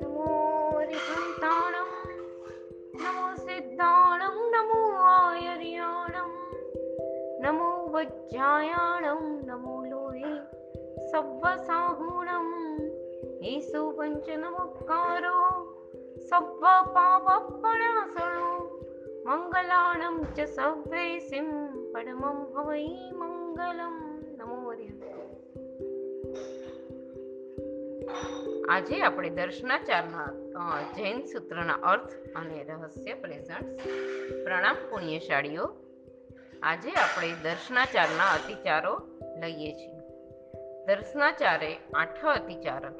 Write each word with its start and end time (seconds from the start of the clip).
नमोरिसन्ताणं 0.00 1.90
नमो 3.02 3.26
सिद्धाणां 3.36 4.36
नमो 4.54 4.80
वायर्याणं 5.02 6.32
नमो 7.42 7.70
वज्रायाणं 7.92 9.22
नमो 9.46 9.84
लोयी 9.84 10.34
सभसागुणं 11.12 12.48
येशु 13.42 13.90
पञ्च 13.90 14.28
नमोकारो 14.28 15.38
सभपापणासो 16.30 18.24
च 20.38 20.40
सव्वेसिं 20.40 21.48
परमं 21.92 22.42
भवै 22.54 22.84
मङ्गलम्। 23.14 24.13
આજે 28.68 29.02
આપણે 29.02 29.30
દર્શનાચારના 29.30 30.82
જૈન 30.96 31.24
સૂત્રના 31.24 31.72
અર્થ 31.72 32.12
અને 32.36 32.64
રહસ્ય 32.64 33.14
પ્રેઝન્ટ 33.14 33.80
પ્રણામ 34.44 34.76
પુણ્યશાળીઓ. 34.90 35.74
આજે 36.62 36.90
આપણે 36.90 37.32
દર્શનાચારના 37.42 38.30
અતિચારો 38.34 39.00
લઈએ 39.40 39.72
છીએ. 39.72 39.98
દર્શનાચારે 40.86 41.76
આઠ 41.94 42.24
અતિચાર, 42.24 42.90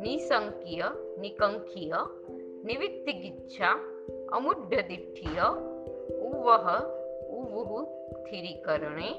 નિસંકીય 0.00 0.84
નિકંખીય 1.18 1.94
નિવિત્તિગિચ્છા 2.64 3.70
અમુઢ્યદિઠ્ઠીય 4.32 5.40
ઉવહ, 6.20 6.80
ઉવુહ, 7.28 7.84
થિરીકરણે 8.30 9.14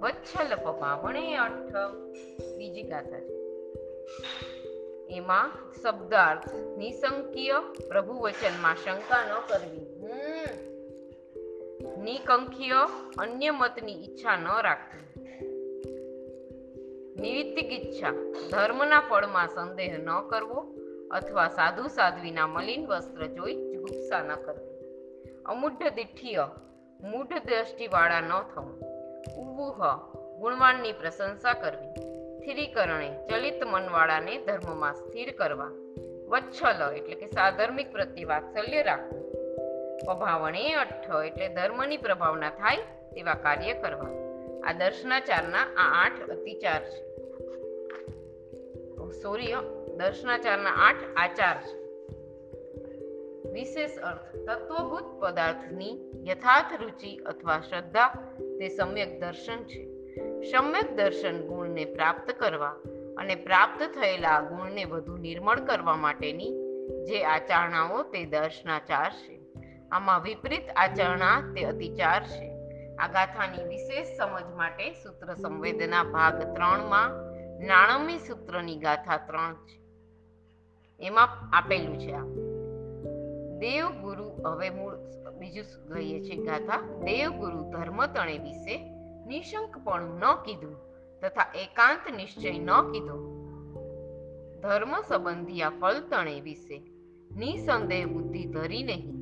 વચ્છલ 0.00 0.56
પપાવણે 0.56 1.36
અઠ 1.36 1.76
બીજી 2.56 2.82
ગાથા 2.82 3.20
છે. 3.20 3.36
એમાં 5.10 5.52
શબ્દાર્થ 5.82 6.54
નિસંકીય 6.54 7.54
પ્રભુ 7.88 8.12
વચનમાં 8.12 8.76
શંકા 8.76 9.22
ન 9.22 9.40
કરવી. 9.48 9.86
નિકંખીય 12.02 12.74
અન્ય 13.18 13.50
મતની 13.50 14.04
ઈચ્છા 14.04 14.36
ન 14.36 14.46
રાખવી. 14.62 15.06
નિવિત્તિક 17.20 17.72
ઈચ્છા, 17.72 18.10
ધર્મના 18.50 19.00
ફળમાં 19.00 19.48
સંદેહ 19.48 19.98
ન 19.98 20.20
કરવો 20.28 20.76
અથવા 21.10 21.48
સાધુ 21.48 21.86
સાધ્વીના 21.86 22.46
મલિન 22.46 22.86
વસ્ત્ર 22.86 23.26
જોઈ 23.26 23.54
જુગુપ્સા 23.54 24.22
ન 24.22 24.34
કરવી. 24.34 24.76
અમૂઢ 25.46 25.72
દિઠ્ઠીય, 25.72 26.48
મૂઢ 27.00 27.32
દ્રષ્ટિવાળા 27.32 28.20
ન 28.20 28.42
થવું. 28.54 28.80
ઉવુહ, 29.36 29.96
ગુણવાનની 30.38 30.92
પ્રશંસા 30.92 31.52
કરવી. 31.52 32.15
સ્થિરીકરણે 32.46 33.10
ચલિત 33.30 33.64
મનવાળાને 33.66 34.38
ધર્મમાં 34.38 34.94
સ્થિર 34.94 35.32
કરવા. 35.32 35.70
વચ્છલ 36.28 36.96
એટલે 36.96 37.14
કે 37.14 37.26
સાધર્મિક 37.26 37.92
પ્રત્યે 37.92 38.24
વાત્સલ્ય 38.24 38.82
રાખવું. 38.82 39.32
પ્રભાવણે 40.04 40.72
અઠ્ઠ 40.72 41.26
એટલે 41.26 41.48
ધર્મની 41.48 41.96
પ્રભાવના 41.96 42.50
થાય 42.50 42.76
તેવા 43.14 43.34
કાર્ય 43.34 43.72
કરવા. 43.72 44.08
આ 44.64 44.72
દર્શનાચારના 44.72 45.58
આ 45.58 46.04
આઠ 46.04 46.30
અતિચાર 46.30 46.84
છે. 46.84 47.02
સોરી 49.10 49.52
દર્શનાચારના 49.96 50.70
આઠ 50.70 50.96
આચાર 51.16 51.56
છે. 51.56 51.78
વિશેષ 53.52 53.90
અર્થ, 53.98 54.36
તત્વભૂત 54.50 55.20
પદાર્થની 55.20 56.12
યથાર્થ 56.26 56.82
રુચિ 56.82 57.16
અથવા 57.16 57.60
શ્રદ્ધા 57.60 58.08
તે 58.58 58.68
સમ્યક 58.68 59.20
દર્શન 59.20 59.64
છે. 59.64 59.95
સમ્યક 60.42 60.96
દર્શન 60.96 61.46
ગુણને 61.46 61.84
પ્રાપ્ત 61.84 62.30
કરવા 62.30 62.74
અને 63.18 63.34
પ્રાપ્ત 63.34 63.82
થયેલા 63.82 64.40
ગુણને 64.40 64.84
વધુ 64.84 65.16
નિર્મળ 65.16 65.60
કરવા 65.60 65.96
માટેની 65.96 66.52
જે 67.04 67.24
આચરણાઓ 67.24 68.02
તે 68.02 68.24
દર્શનાચાર 68.24 69.10
છે. 69.10 69.40
આમાં 69.92 70.22
વિપરીત 70.22 70.62
આચરણા 70.76 71.52
તે 71.56 71.64
અતિચાર 71.64 72.26
છે. 72.26 72.52
આ 72.96 73.06
ગાથાની 73.08 73.68
વિશેષ 73.68 74.06
સમજ 74.18 74.54
માટે 74.54 74.90
સૂત્ર 74.90 75.34
સંવેદના 75.34 76.02
ભાગ 76.02 76.54
ત્રણમાં 76.54 77.10
નાણમી 77.66 78.18
સૂત્રની 78.18 78.76
ગાથા 78.76 79.16
ત્રણ 79.16 79.54
છે. 79.54 79.80
એમાં 81.06 81.56
આપેલું 81.56 81.98
છે 81.98 82.12
દેવ 83.58 83.88
ગુરુ 83.88 84.24
હવે 84.24 84.70
મૂળ 84.70 84.96
બીજું 85.38 85.64
લઈએ 85.94 86.20
છીએ 86.20 86.44
ગાથા? 86.44 86.80
દેવ 86.80 87.30
ગુરુ 87.30 87.70
ધર્મ 87.70 88.06
તણે 88.06 88.38
વિશે 88.38 88.95
નિશંકપણું 89.26 90.18
ન 90.18 90.34
કીધું 90.44 90.76
તથા 91.20 91.52
એકાંત 91.54 92.16
નિશ્ચય 92.16 92.58
ન 92.58 92.70
કીધો. 92.92 93.16
ધર્મ 94.62 95.00
સંબંધી 95.00 95.62
આ 95.62 95.70
ફલતણે 95.70 96.40
વિશે 96.40 96.78
નિસંદેહ 97.36 98.06
બુદ્ધિ 98.06 98.44
ધરી 98.44 98.82
નહીં. 98.82 99.16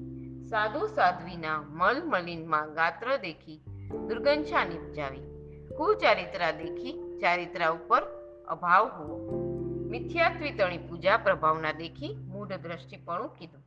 સાધુ 0.45 0.87
સાધ્વીના 0.87 1.63
મલ 1.69 2.03
મલિનમાં 2.05 2.75
ગાત્ર 2.75 3.17
દેખી 3.17 3.61
દુર્ગંછા 4.09 4.65
નિપજાવી. 4.65 5.23
કુચારિત્રા 5.77 6.51
દેખી 6.51 7.19
ચારિત્રા 7.21 7.69
ઉપર 7.69 8.03
અભાવ 8.49 8.87
હોવો. 8.87 9.17
મિથ્યાત્વિતણી 9.91 10.79
પૂજા 10.79 11.17
પ્રભાવના 11.17 11.73
દેખી 11.73 12.15
મૂઢ 12.15 12.53
દ્રષ્ટિપણું 12.53 13.29
કીધું. 13.29 13.63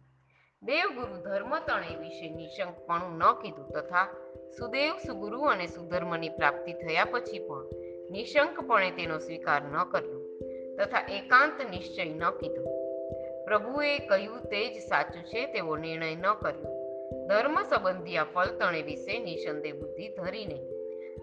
દેવગુરુ 0.64 1.24
ધર્મ 1.24 1.60
તણે 1.60 1.96
વિશે 1.96 2.30
નિશંકપણું 2.36 3.18
ન 3.18 3.24
કીધું 3.42 3.70
તથા 3.70 4.08
સુદેવ 4.52 4.94
સુગુરુ 5.08 5.42
અને 5.42 5.68
સુધર્મની 5.68 6.30
પ્રાપ્તિ 6.30 6.74
થયા 6.74 7.06
પછી 7.06 7.40
પણ 7.40 7.66
નિશંકપણે 8.12 8.92
તેનો 8.92 9.18
સ્વીકાર 9.18 9.62
ન 9.62 9.84
કર્યો 9.84 10.20
તથા 10.78 11.00
એકાંત 11.12 11.70
નિશ્ચય 11.70 12.06
ન 12.06 12.30
કીધો. 12.30 12.64
પ્રભુએ 13.46 13.98
કહ્યું, 13.98 14.42
તે 14.42 14.70
જ 14.70 14.82
સાચું 14.82 15.24
છે, 15.24 15.46
તેવો 15.46 15.76
નિર્ણય 15.76 16.16
ન 16.16 16.34
કર્યો. 16.34 16.78
ધર્મ 17.28 17.64
સંબંધી 17.64 18.18
આ 18.18 18.24
ફળતણે 18.24 18.82
વિશે 18.82 19.20
નિસંદેહ 19.20 19.74
બુદ્ધિ 19.74 20.10
ધરીને 20.10 20.60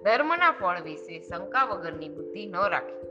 ધર્મના 0.04 0.50
ફળ 0.50 0.82
વિશે 0.82 1.18
શંકા 1.18 1.64
વગરની 1.64 2.08
બુદ્ધિ 2.08 2.46
ન 2.46 2.56
રાખી. 2.56 3.04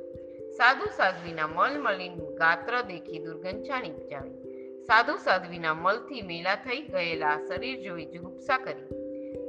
સાધુ 0.51 0.85
સાધ્વીના 0.97 1.47
મલ 1.47 1.81
મલિન 1.81 2.15
ગાત્ર 2.15 2.81
દેખી 2.81 3.19
દુર્ગંધાણી 3.19 3.89
ઉપજાવી. 3.89 4.53
સાધુ 4.83 5.17
સાધ્વીના 5.17 5.73
મલથી 5.73 6.21
મેલા 6.21 6.55
થઈ 6.55 6.81
ગયેલા 6.81 7.37
શરીર 7.47 7.79
જોઈ 7.81 8.05
જુગુપ્સા 8.05 8.57
કરી. 8.57 9.02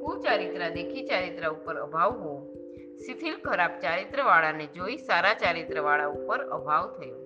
કુચારિત્રા 0.05 0.69
દેખી 0.69 1.07
ચારિત્ર 1.07 1.49
ઉપર 1.49 1.77
અભાવ 1.77 2.13
હોવો. 2.13 2.55
શિથિલ, 3.07 3.37
ખરાબ 3.37 3.71
ચારિત્રવાળાને 3.81 4.67
જોઈ 4.67 4.97
સારા 4.97 5.35
ચારિત્રવાળા 5.35 6.07
ઉપર 6.07 6.41
અભાવ 6.49 6.99
થયો. 6.99 7.21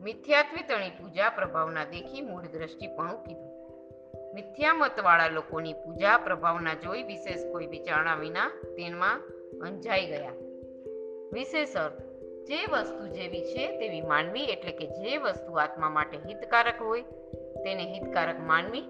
મિથ્યાત્વિતણી 0.00 0.90
પૂજા 0.90 1.30
પ્રભાવના 1.30 1.84
દેખી 1.84 2.20
મૂળ 2.20 2.42
દ્રષ્ટિપણું 2.42 3.24
કીધું. 3.24 3.50
મિથ્યામતવાળા 4.34 5.26
લોકોની 5.26 5.72
પૂજા 5.72 6.18
પ્રભાવના 6.18 6.74
જોઈ 6.74 7.02
વિશેષ 7.02 7.46
કોઈ 7.52 7.66
વિચારણા 7.66 8.14
વિના 8.14 8.48
તેમાં 8.76 9.20
અંજાઈ 9.60 10.06
ગયા. 10.06 10.36
વિશેષ 11.32 11.76
અર્થ 11.76 12.00
જે 12.44 12.66
વસ્તુ 12.72 13.06
જેવી 13.06 13.40
છે 13.40 13.78
તેવી 13.78 14.00
માનવી 14.00 14.44
એટલે 14.44 14.72
કે 14.72 14.86
જે 14.86 15.16
વસ્તુ 15.16 15.52
આત્મા 15.52 15.90
માટે 15.90 16.16
હિતકારક 16.16 16.82
હોય, 16.82 17.02
તેને 17.64 17.84
હિતકારક 17.92 18.40
માનવી 18.40 18.80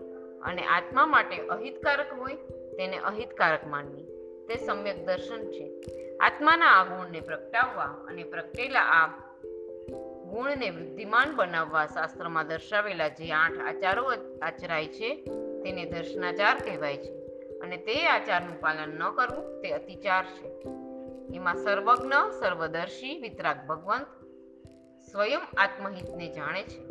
અને 0.42 0.62
આત્મા 0.62 1.06
માટે 1.06 1.36
અહિતકારક 1.46 2.12
હોય 2.18 2.34
તેને 2.80 2.98
અહિતકારક 2.98 3.66
માનવી. 3.66 4.02
તે 4.48 4.56
સમ્યક 4.66 5.06
દર્શન 5.06 5.50
છે. 5.50 5.80
આત્માના 6.20 6.66
આ 6.66 6.84
ગુણને 6.84 7.20
પ્રગટાવવા 7.20 7.84
અને 7.84 8.24
પ્રગટેલા 8.24 8.80
આ 8.80 9.06
ગુણને 10.24 10.70
વૃદ્ધિમાન 10.70 11.36
બનાવવા 11.36 11.86
શાસ્ત્રમાં 11.86 12.46
દર્શાવેલા 12.46 13.08
જે 13.08 13.32
આઠ 13.32 13.52
આચારો 13.58 14.12
આચરાય 14.42 14.86
છે, 14.86 15.16
તેને 15.62 15.84
દર્શનાચાર 15.84 16.58
કહેવાય 16.58 16.96
છે. 16.96 17.26
અને 17.58 17.76
તે 17.76 18.06
આચારનું 18.06 18.60
પાલન 18.60 18.88
ન 18.88 19.10
કરવું, 19.10 19.62
તે 19.62 19.70
અતિચાર 19.70 20.24
છે. 20.24 20.48
એમાં 21.36 21.56
સર્વજ્ઞ, 21.56 22.12
સર્વદર્શી, 22.40 23.20
વિતરાગ 23.20 23.66
ભગવંત 23.66 24.06
સ્વયં 25.10 25.40
આત્મહિતને 25.58 26.28
જાણે 26.28 26.62
છે 26.62 26.86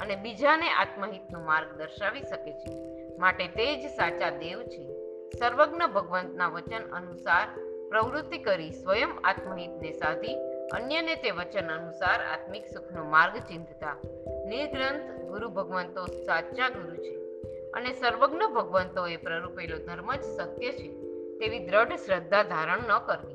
અને 0.00 0.16
બીજાને 0.16 0.70
આત્મહિતનો 0.70 1.40
માર્ગ 1.40 1.72
દર્શાવી 1.72 2.20
શકે 2.20 2.52
છે. 2.52 2.76
માટે 3.18 3.48
તે 3.48 3.76
જ 3.76 3.90
સાચા 3.90 4.30
દેવ 4.30 4.62
છે. 4.62 5.01
સર્વજ્ઞ 5.38 5.82
ભગવંતના 5.94 6.48
વચન 6.48 6.82
અનુસાર 6.92 7.60
પ્રવૃત્તિ 7.88 8.38
કરી 8.38 8.70
સ્વયં 8.70 9.08
આત્મહિતને 9.24 9.92
સાધી, 9.92 10.34
અન્યને 10.68 11.14
તે 11.14 11.30
વચન 11.30 11.68
અનુસાર 11.72 12.20
આત્મિક 12.32 12.66
સુખનો 12.66 13.04
માર્ગ 13.04 13.36
ચિંતતા. 13.36 13.96
નિર્ગ્રંથ 14.48 15.22
ગુરુ 15.22 15.48
ભગવંતો 15.48 16.06
સાચા 16.06 16.68
ગુરુ 16.68 16.96
છે 16.96 17.16
અને 17.70 17.92
સર્વજ્ઞ 17.92 18.42
ભગવંતોએ 18.54 19.16
પ્રરૂપેલો 19.16 19.78
ધર્મ 19.78 20.14
જ 20.14 20.22
સત્ય 20.22 20.72
છે 20.72 20.88
તેવી 21.38 21.66
દ્રઢ 21.66 21.92
શ્રદ્ધા 21.92 22.42
ધારણ 22.42 22.78
ન 22.78 22.98
કરવી. 23.06 23.34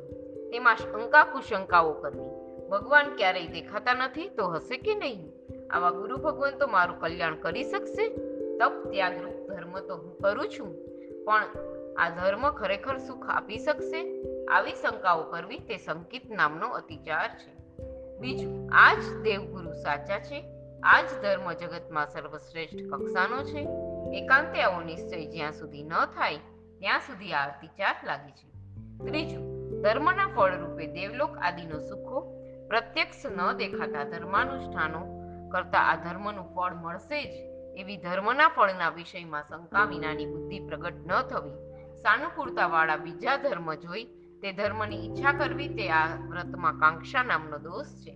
તેમાં 0.52 0.76
શંકા 0.76 1.24
કુશંકાઓ 1.24 1.94
કરવી. 1.94 2.30
ભગવાન 2.68 3.16
ક્યારેય 3.16 3.48
દેખાતા 3.48 3.94
નથી 3.94 4.30
તો 4.30 4.48
હશે 4.48 4.78
કે 4.78 4.96
નહીં? 4.96 5.34
આવા 5.70 5.92
ગુરુ 5.92 6.18
ભગવંતો 6.18 6.68
મારું 6.68 7.00
કલ્યાણ 7.00 7.36
કરી 7.36 7.64
શકશે? 7.64 8.10
તપ, 8.58 8.92
ત્યાગરૂપ 8.92 9.52
ધર્મ 9.52 9.80
તો 9.80 9.96
હું 9.96 10.18
કરું 10.18 10.50
છું. 10.50 10.88
પણ 11.26 11.46
આ 11.98 12.10
ધર્મ 12.10 12.52
ખરેખર 12.52 12.98
સુખ 12.98 13.30
આપી 13.30 13.58
શકશે? 13.58 14.24
આવી 14.46 14.76
શંકાઓ 14.76 15.24
કરવી 15.24 15.60
તે 15.60 15.78
સંકિત 15.78 16.32
નામનો 16.32 16.68
અતિચાર 16.68 17.30
છે. 17.30 17.58
બીજું 18.20 18.70
આ 18.74 18.94
જ 18.94 19.22
દેવગુરુ 19.22 19.74
સાચા 19.74 20.20
છે? 20.20 20.44
આ 20.84 21.02
જ 21.02 21.06
ધર્મ 21.22 21.54
જગતમાં 21.54 22.08
સર્વશ્રેષ્ઠ 22.08 22.78
કક્ષાનો 22.94 23.44
છે? 23.44 23.68
એકાંતે 24.18 24.62
આવો 24.62 24.82
નિશ્ચય 24.82 25.26
જ્યાં 25.26 25.52
સુધી 25.52 25.84
ન 25.84 26.06
થાય, 26.06 26.38
ત્યાં 26.80 27.00
સુધી 27.00 27.34
આ 27.34 27.48
અતિચાર 27.48 27.96
લાગે 28.04 28.32
છે. 28.32 28.52
ત્રીજું, 29.06 29.58
ધર્મના 29.82 30.28
ફળ 30.28 30.58
રૂપે 30.58 30.88
દેવલોક 30.88 31.38
આદિનો 31.38 31.80
સુખો, 31.80 32.22
પ્રત્યક્ષ 32.68 33.26
ન 33.26 33.52
દેખાતા 33.52 34.04
ધર્માનુષ્ઠાનો 34.04 35.06
કરતા 35.52 35.80
આ 35.80 35.96
ધર્મનું 35.96 36.56
ફળ 36.56 36.74
મળશે 36.74 37.24
જ, 37.24 37.58
એવી 37.80 37.98
ધર્મના 37.98 38.48
ફળના 38.48 38.90
વિષયમાં 38.90 39.44
શંકા 39.44 39.86
વિનાની 39.86 40.26
બુદ્ધિ 40.26 40.60
પ્રગટ 40.60 40.94
ન 40.94 41.22
થવી. 41.22 41.67
સાનુકૂળતા 42.04 42.68
વાળા 42.68 42.98
બીજા 42.98 43.38
ધર્મ 43.38 43.74
જોઈ 43.74 44.06
તે 44.42 44.52
ધર્મની 44.52 45.06
ઈચ્છા 45.06 45.34
કરવી 45.34 45.68
તે 45.68 45.90
આ 45.90 46.08
વ્રતમાં 46.30 46.80
કાંક્ષા 46.80 47.24
નામનો 47.24 47.58
દોષ 47.58 47.86
છે. 47.86 48.14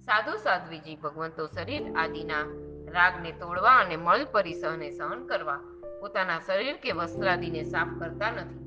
સાધુ 0.00 0.36
સાધ્વીજી 0.36 0.96
ભગવંતો 0.96 1.46
શરીર 1.46 1.92
આદિના 1.96 2.44
રાગને 2.92 3.32
તોડવા 3.32 3.70
અને 3.70 3.96
મળ 3.96 4.24
પરિસહને 4.32 4.90
સહન 4.90 5.26
કરવા 5.26 5.60
પોતાના 6.00 6.38
શરીર 6.38 6.76
કે 6.76 6.92
વસ્ત્રાદિને 6.92 7.62
સાફ 7.62 7.98
કરતા 7.98 8.30
નથી. 8.30 8.64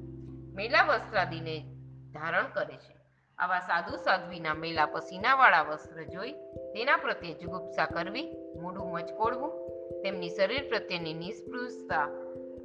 મેલા 0.55 0.83
વસ્ત્રાદિને 0.83 1.63
ધારણ 2.11 2.45
કરે 2.53 2.77
છે. 2.77 2.95
આવા 3.37 3.59
સાધુ 3.59 3.97
સાધ્વીના 3.97 4.53
મેલા 4.53 4.85
પસીનાવાળા 4.85 5.61
વસ્ત્ર 5.61 6.03
જોઈ 6.03 6.31
તેના 6.73 6.97
પ્રત્યે 6.97 7.33
જુગુપ્સા 7.33 7.85
કરવી, 7.85 8.31
મોઢું 8.61 8.91
મચકોડવું 8.91 9.69
તેમની 10.03 10.29
શરીર 10.29 10.69
પ્રત્યેની 10.69 11.13
નિસ્પૃહતા 11.13 12.07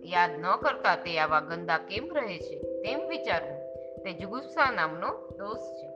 યાદ 0.05 0.31
ન 0.39 0.57
કરતા 0.57 0.97
તે 0.97 1.19
આવા 1.19 1.41
ગંદા 1.41 1.79
કેમ 1.79 2.15
રહે 2.15 2.39
છે? 2.39 2.59
તેમ 2.61 3.09
વિચારવું 3.09 3.65
તે 4.05 4.13
જુગુપ્સા 4.13 4.71
નામનો 4.71 5.29
દોષ 5.39 5.59
છે. 5.59 5.89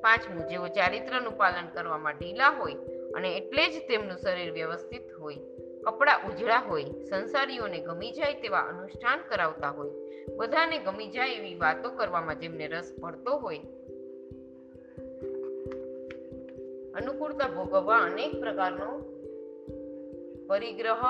પાંચમું, 0.00 0.48
જેઓ 0.48 0.66
ચારિત્રનું 0.66 1.36
પાલન 1.36 1.68
કરવામાં 1.74 2.12
ઢીલા 2.12 2.48
હોય 2.48 2.74
અને 3.14 3.36
એટલે 3.36 3.68
જ 3.68 3.88
તેમનું 3.88 4.16
શરીર 4.16 4.52
વ્યવસ્થિત 4.52 5.12
હોય. 5.20 5.36
કપડાં 5.84 6.28
ઉજળા 6.28 6.58
હોય, 6.58 6.84
સંસારીઓને 6.84 7.78
ગમી 7.78 8.10
જાય 8.10 8.34
તેવા 8.34 8.58
અનુષ્ઠાન 8.58 9.18
કરાવતા 9.28 9.70
હોય. 9.70 9.90
બધાને 10.36 10.78
ગમી 10.78 11.06
જાય 11.06 11.30
એવી 11.30 11.54
વાતો 11.54 11.90
કરવામાં 11.90 12.38
જેમને 12.38 12.66
રસ 12.66 12.96
પડતો 13.00 13.36
હોય. 13.36 13.58
અનુકૂળતા 16.94 17.48
ભોગવવા 17.48 17.96
અનેક 17.98 18.40
પ્રકારનો 18.40 18.98
પરિગ્રહ 20.46 21.02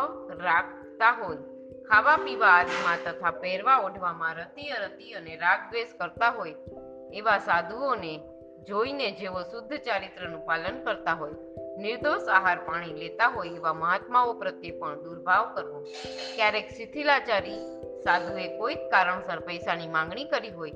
રાખતા 0.43 1.11
હોય. 1.11 1.58
ખાવા 1.91 2.17
પીવા 2.17 2.47
આદિમાં 2.47 2.99
તથા 3.05 3.31
પહેરવા 3.31 3.77
ઓઢવામાં 3.79 4.35
રતિ 4.35 4.65
અરતિ 4.69 5.13
અને 5.13 5.37
રાગ 5.37 5.61
દ્વેષ 5.71 5.95
કરતા 6.01 6.31
હોય, 6.31 6.55
એવા 7.13 7.39
સાધુઓને 7.39 8.21
જોઈને 8.69 9.11
જેઓ 9.11 9.43
શુદ્ધ 9.43 9.73
ચારિત્રનું 9.77 10.45
પાલન 10.47 10.85
કરતા 10.85 11.13
હોય, 11.13 11.33
નિર્દોષ 11.79 12.29
આહાર 12.29 12.59
પાણી 12.59 12.93
લેતા 12.93 13.29
હોય, 13.29 13.49
એવા 13.49 13.73
મહાત્માઓ 13.73 14.33
પ્રત્યે 14.33 14.79
પણ 14.79 15.03
દુર્ભાવ 15.03 15.55
કરવો. 15.55 15.81
ક્યારેક 16.37 16.69
શિથિલાચારી 16.77 17.59
સાધુએ 18.05 18.59
કોઈક 18.59 18.79
કારણસર 18.91 19.41
પૈસાની 19.41 19.87
માંગણી 19.87 20.25
કરી 20.25 20.51
હોય, 20.51 20.71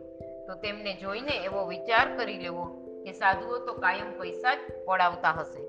તો 0.46 0.54
તેમને 0.54 0.94
જોઈને 0.94 1.36
એવો 1.44 1.66
વિચાર 1.66 2.16
કરી 2.16 2.38
લેવો 2.38 2.64
કે 3.04 3.12
સાધુઓ 3.12 3.58
તો 3.58 3.72
કાયમ 3.74 4.18
પૈસા 4.18 4.54
જ 4.54 4.84
પડાવતા 4.84 5.30
હશે. 5.30 5.62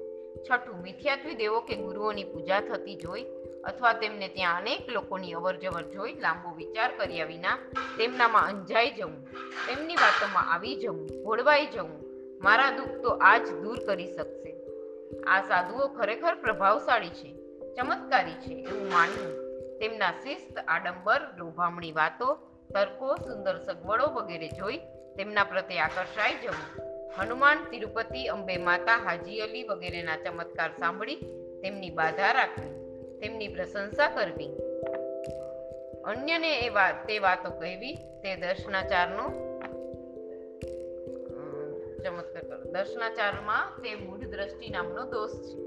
છઠ્ઠું, 0.43 0.81
મિથ્યાત્વી 0.81 1.35
દેવો 1.35 1.59
કે 1.59 1.75
ગુરુઓની 1.75 2.23
પૂજા 2.23 2.61
થતી 2.61 2.95
જોઈ 2.95 3.25
અથવા 3.63 3.93
તેમને 3.93 4.27
ત્યાં 4.27 4.57
અનેક 4.57 4.89
લોકોની 4.89 5.33
અવરજવર 5.33 5.83
જોઈ 5.83 6.13
લાંબો 6.13 6.55
વિચાર 6.55 6.91
કર્યા 6.97 7.25
વિના 7.25 7.57
તેમનામાં 7.97 8.47
અંજાઈ 8.47 8.91
જવું, 8.91 9.25
તેમની 9.67 9.95
વાતોમાં 9.95 10.53
આવી 10.53 10.75
જવું, 10.75 11.23
ભોળવાઈ 11.23 11.65
જવું, 11.65 12.03
મારા 12.43 12.71
દુઃખ 12.71 13.01
તો 13.03 13.09
આ 13.09 13.37
જ 13.37 13.51
દૂર 13.51 13.79
કરી 13.85 14.07
શકશે. 14.07 14.53
આ 15.27 15.41
સાધુઓ 15.41 15.87
ખરેખર 15.87 16.35
પ્રભાવશાળી 16.35 17.09
છે, 17.09 17.35
ચમત્કારી 17.73 18.31
છે 18.31 18.53
એવું 18.53 18.91
માનવું. 18.91 19.31
તેમના 19.79 20.11
શિસ્ત, 20.11 20.57
આડંબર, 20.67 21.21
લોભામણી 21.37 21.91
વાતો, 21.91 22.35
તર્કો, 22.73 23.15
સુંદર 23.15 23.57
સગવડો 23.57 24.07
વગેરે 24.07 24.49
જોઈ 24.49 24.77
તેમના 25.15 25.43
પ્રત્યે 25.43 25.79
આકર્ષાઈ 25.79 26.33
જવું. 26.43 26.69
હનુમાન, 27.17 27.57
તિરુપતિ, 27.71 28.27
અંબે 28.27 28.57
માતા, 28.57 28.97
હાજી 28.97 29.39
અલી 29.39 29.63
વગેરેના 29.63 30.17
ચમત્કાર 30.17 30.71
સાંભળી 30.79 31.15
તેમની 31.63 31.89
બાધા 31.89 32.31
રાખવી. 32.31 32.82
તેમની 33.23 33.47
પ્રશંસા 33.47 34.09
કરવી. 34.09 34.49
અન્યને 36.03 36.59
એ 36.59 36.69
વાત 36.69 37.07
તે 37.07 37.19
વાતો 37.19 37.49
કહેવી, 37.49 37.93
તે 37.95 38.35
દર્શનાચારનો 38.35 39.29
ચમત્કાર 42.03 42.43
કરો. 42.43 42.71
દર્શનાચારમાં 42.71 43.81
તે 43.81 43.95
મૂઢ 43.95 44.19
દ્રષ્ટિ 44.19 44.69
નામનો 44.69 45.03
દોષ 45.03 45.29
છે. 45.29 45.59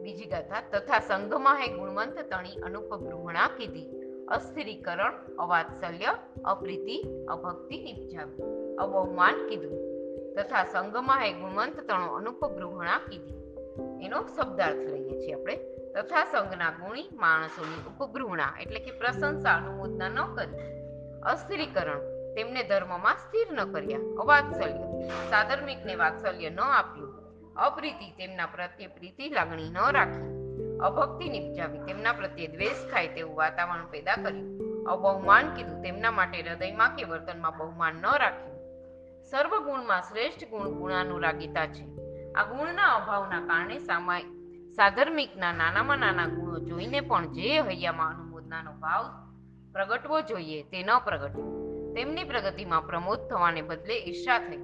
બીજી 0.00 0.24
ગાથા, 0.24 0.78
તથા 0.78 0.98
સંઘમાં 0.98 1.56
હે 1.56 1.68
ગુણવંત 1.68 2.18
તણી 2.18 2.60
અનુપગૃહણા 2.62 3.48
કીધી. 3.56 4.00
અસ્થિરીકરણ, 4.28 5.36
અવાત્સલ્ય, 5.38 6.06
અપ્રીતિ, 6.44 7.24
અભક્તિ 7.28 7.78
નિપજાવી. 7.78 8.42
અવમાન 8.76 9.48
કીધું. 9.48 9.78
તથા 10.34 10.64
સંઘમાં 10.64 11.20
હે 11.20 11.32
ગુણવંત 11.32 11.80
તણો 11.80 12.14
અનુપગૃહણા 12.14 13.00
કીધી. 13.10 13.34
એનો 14.04 14.22
શબ્દાર્થ 14.22 14.76
લઈએ 14.76 15.20
છીએ 15.20 15.32
આપણે. 15.32 15.79
તથા 15.94 16.24
સંઘના 16.24 16.70
ગુણી 16.70 17.08
માણસોની 17.12 17.82
ઉપગૃહણા 17.90 18.52
એટલે 18.60 18.80
કે 18.80 18.92
પ્રશંસા 18.92 19.54
અનુમોદના 19.54 20.08
ન 20.08 20.20
કરી, 20.34 20.60
અસ્થિરીકરણ 21.22 22.00
તેમને 22.34 22.62
ધર્મમાં 22.62 23.16
સ્થિર 23.16 23.48
ન 23.52 23.72
કર્યા, 23.72 23.98
અવાત્સલ્ય, 23.98 24.86
સાધર્મિકને 25.30 25.94
વાત્સલ્ય 25.94 26.50
ન 26.50 26.60
આપ્યું, 26.60 27.12
અપ્રીતિ 27.56 28.10
તેમના 28.10 28.46
પ્રત્યે 28.46 28.86
પ્રીતિ 28.86 29.28
લાગણી 29.28 29.70
ન 29.70 29.78
રાખી, 29.90 30.30
અભક્તિ 30.78 31.28
નિપજાવી 31.28 31.78
તેમના 31.78 32.12
પ્રત્યે 32.12 32.46
દ્વેષ 32.46 32.90
ખાય 32.92 33.06
તેવું 33.06 33.36
વાતાવરણ 33.36 33.86
પેદા 33.86 34.16
કર્યું, 34.16 34.48
અબહુમાન 34.86 35.54
કીધું 35.54 35.82
તેમના 35.82 36.10
માટે 36.10 36.42
હૃદયમાં 36.42 36.96
કે 36.96 37.04
વર્તનમાં 37.04 37.58
બહુમાન 37.58 37.94
ન 37.94 38.06
રાખ્યું. 38.18 38.58
સર્વ 39.30 39.58
ગુણમાં 39.58 40.02
શ્રેષ્ઠ 40.02 40.48
ગુણ 40.48 40.68
ગુણાનુરાગીતા 40.68 41.66
છે. 41.66 41.84
આ 42.32 42.44
ગુણના 42.44 42.94
અભાવના 42.94 43.40
કારણે 43.40 43.78
સામાય 43.78 44.22
સાધર્મિકના 44.76 45.52
નાનામાં 45.52 45.98
નાના 45.98 46.26
ગુણો 46.26 46.58
જોઈને 46.58 47.00
પણ 47.00 47.32
જે 47.32 47.60
હૈયામાં 47.60 48.14
અનુમોદનાનો 48.14 48.72
ભાવ 48.72 49.30
પ્રગટવો 49.72 50.20
જોઈએ 50.20 50.62
તે 50.62 50.82
ન 50.82 50.98
પ્રગટ્યો 50.98 51.60
તેમની 51.96 52.24
પ્રગતિમાં 52.24 52.86
પ્રમોદ 52.86 53.18
થવાને 53.18 53.62
બદલે 53.62 53.98
ઈર્ષા 53.98 54.38
થઈ. 54.38 54.56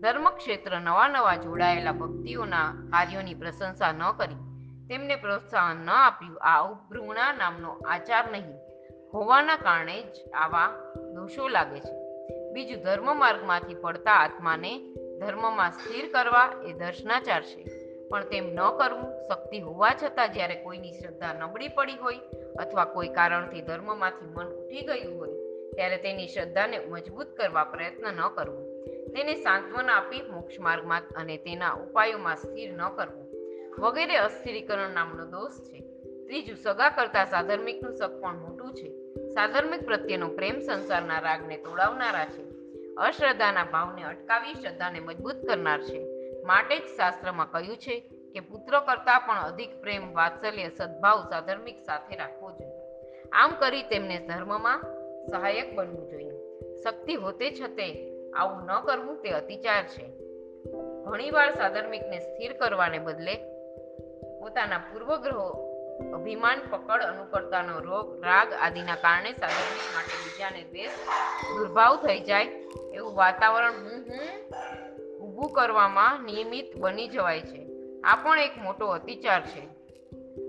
ધર્મ 0.00 0.30
ક્ષેત્ર 0.30 0.80
નવા 0.80 1.08
નવા 1.08 1.36
જોડાયેલા 1.36 1.92
ભક્તિઓના 1.92 2.72
કાર્યોની 2.72 3.34
પ્રશંસા 3.34 3.92
ન 3.92 4.12
કરી. 4.12 4.34
તેમને 4.88 5.16
પ્રોત્સાહન 5.16 5.76
ન 5.76 5.90
આપ્યું. 5.90 6.38
આ 6.42 6.70
ઉપભૃણા 6.70 7.32
નામનો 7.32 7.68
આચાર 7.68 8.30
નહીં. 8.32 8.54
હોવાના 9.14 9.56
કારણે 9.56 10.02
જ 10.02 10.30
આવા 10.34 10.94
દોષો 11.14 11.48
લાગે 11.48 11.80
છે. 11.80 11.94
બીજું 12.52 12.82
ધર્મ 12.84 13.16
માર્ગમાંથી 13.16 13.74
પડતા 13.74 14.12
આત્માને 14.12 14.94
ધર્મમાં 15.18 15.70
સ્થિર 15.70 16.12
કરવા 16.12 16.52
એ 16.66 16.72
દર્શનાચાર 16.72 17.42
છે. 17.42 17.79
પણ 18.10 18.24
તેમ 18.24 18.54
ન 18.54 18.60
કરવું, 18.78 19.10
શક્તિ 19.28 19.60
હોવા 19.60 19.90
છતાં 20.02 20.32
જ્યારે 20.32 20.54
કોઈની 20.54 20.92
શ્રદ્ધા 20.92 21.32
નબળી 21.32 21.68
પડી 21.68 21.94
હોય 21.94 22.18
અથવા 22.58 22.84
કોઈ 22.84 23.08
કારણથી 23.08 23.62
ધર્મમાંથી 23.62 24.26
મન 24.26 24.46
ઉઠી 24.46 24.80
ગયું 24.80 25.18
હોય, 25.18 25.30
ત્યારે 25.74 25.96
તેની 25.96 26.28
શ્રદ્ધાને 26.28 26.78
મજબૂત 26.78 27.26
કરવા 27.36 27.64
પ્રયત્ન 27.64 28.12
ન 28.12 28.28
કરવો. 28.34 28.70
તેને 29.06 29.34
સાંત્વના 29.34 29.92
આપી 29.92 30.22
મોક્ષ 30.22 30.60
માર્ગમાં 30.60 31.02
અને 31.16 31.36
તેના 31.36 31.72
ઉપાયોમાં 31.72 32.36
સ્થિર 32.36 32.72
ન 32.72 32.88
કરવું. 32.88 33.30
વગેરે 33.78 34.16
અસ્થિરીકરણ 34.16 34.90
નામનો 34.90 35.26
દોષ 35.26 35.52
છે. 35.52 35.80
ત્રીજું, 36.26 36.56
સગા 36.56 36.88
કરતાં 36.88 37.26
સાધર્મિકનું 37.26 37.92
શક 37.92 38.20
પણ 38.20 38.38
મોટું 38.38 38.74
છે. 38.74 38.88
સાધર્મિક 39.30 39.82
પ્રત્યેનો 39.86 40.28
પ્રેમ 40.28 40.58
સંસારના 40.60 41.18
રાગને 41.18 41.56
તોડાવનારા 41.56 42.24
છે. 42.24 42.42
અશ્રદ્ધાના 42.94 43.64
ભાવને 43.64 44.02
અટકાવી 44.02 44.54
શ્રદ્ધાને 44.54 45.00
મજબૂત 45.00 45.46
કરનાર 45.46 45.82
છે. 45.82 46.09
માટે 46.50 46.78
જ 46.78 46.86
શાસ્ત્રમાં 46.96 47.50
કહ્યું 47.50 47.76
છે 47.76 47.96
કે 48.32 48.40
પુત્ર 48.40 48.78
કરતાં 48.80 49.20
પણ 49.20 49.42
અધિક 49.42 49.72
પ્રેમ, 49.80 50.14
વાત્સલ્ય, 50.14 50.68
સદભાવ 50.68 51.22
સાધર્મિક 51.30 51.78
સાથે 51.86 52.16
રાખવો 52.16 52.50
જોઈએ. 52.50 52.80
આમ 53.32 53.50
કરી 53.58 53.82
તેમને 53.82 54.16
ધર્મમાં 54.26 54.82
સહાયક 55.30 55.74
બનવું 55.74 56.10
જોઈએ. 56.10 56.34
શક્તિ 56.82 57.14
હોતે 57.14 57.46
છતે 57.50 57.86
આવું 58.30 58.66
ન 58.66 58.80
કરવું 58.80 59.22
તે 59.22 59.30
અતિચાર 59.30 59.82
છે. 59.82 60.06
ઘણીવાર 61.04 61.50
સાધર્મિકને 61.50 62.18
સ્થિર 62.18 62.52
કરવાને 62.52 62.98
બદલે 62.98 63.34
પોતાના 64.40 64.78
પૂર્વગ્રહો 64.78 65.48
અભિમાન, 66.14 66.58
પકડ, 66.70 67.02
અનુકર્તાનો 67.02 67.78
રોગ, 67.78 68.24
રાગ 68.24 68.52
આદિના 68.52 68.94
કારણે 68.94 69.32
સાધર્મિક 69.32 69.88
માટે 69.94 70.16
બીજાને 70.24 70.62
દ્વેષ 70.62 70.90
દુર્ભાવ 71.56 71.96
થઈ 71.96 72.20
જાય 72.20 72.46
એવું 72.94 73.14
વાતાવરણ 73.14 73.72
હું 73.72 73.98
હું 74.02 74.26
ઊભું 75.40 75.52
કરવામાં 75.52 76.24
નિયમિત 76.24 76.76
બની 76.76 77.08
જવાય 77.08 77.40
છે. 77.40 77.66
આ 78.04 78.16
પણ 78.16 78.38
એક 78.38 78.58
મોટો 78.62 78.86
અતિચાર 78.86 79.46
છે. 79.46 79.66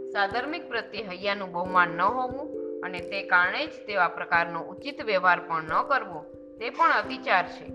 સાધર્મિક 0.09 0.69
પ્રત્યે 0.69 1.03
હૈયાનું 1.03 1.51
બહુમાન 1.51 1.87
ન 1.87 2.01
હોવું 2.01 2.81
અને 2.83 2.99
તે 2.99 3.23
કારણે 3.23 3.65
જ 3.65 3.69
તેવા 3.69 4.07
પ્રકારનો 4.07 4.63
ઉચિત 4.63 5.05
વ્યવહાર 5.05 5.39
પણ 5.39 5.63
ન 5.63 5.83
કરવો, 5.87 6.23
તે 6.59 6.69
પણ 6.69 6.91
અતિચાર 6.91 7.47
છે. 7.47 7.65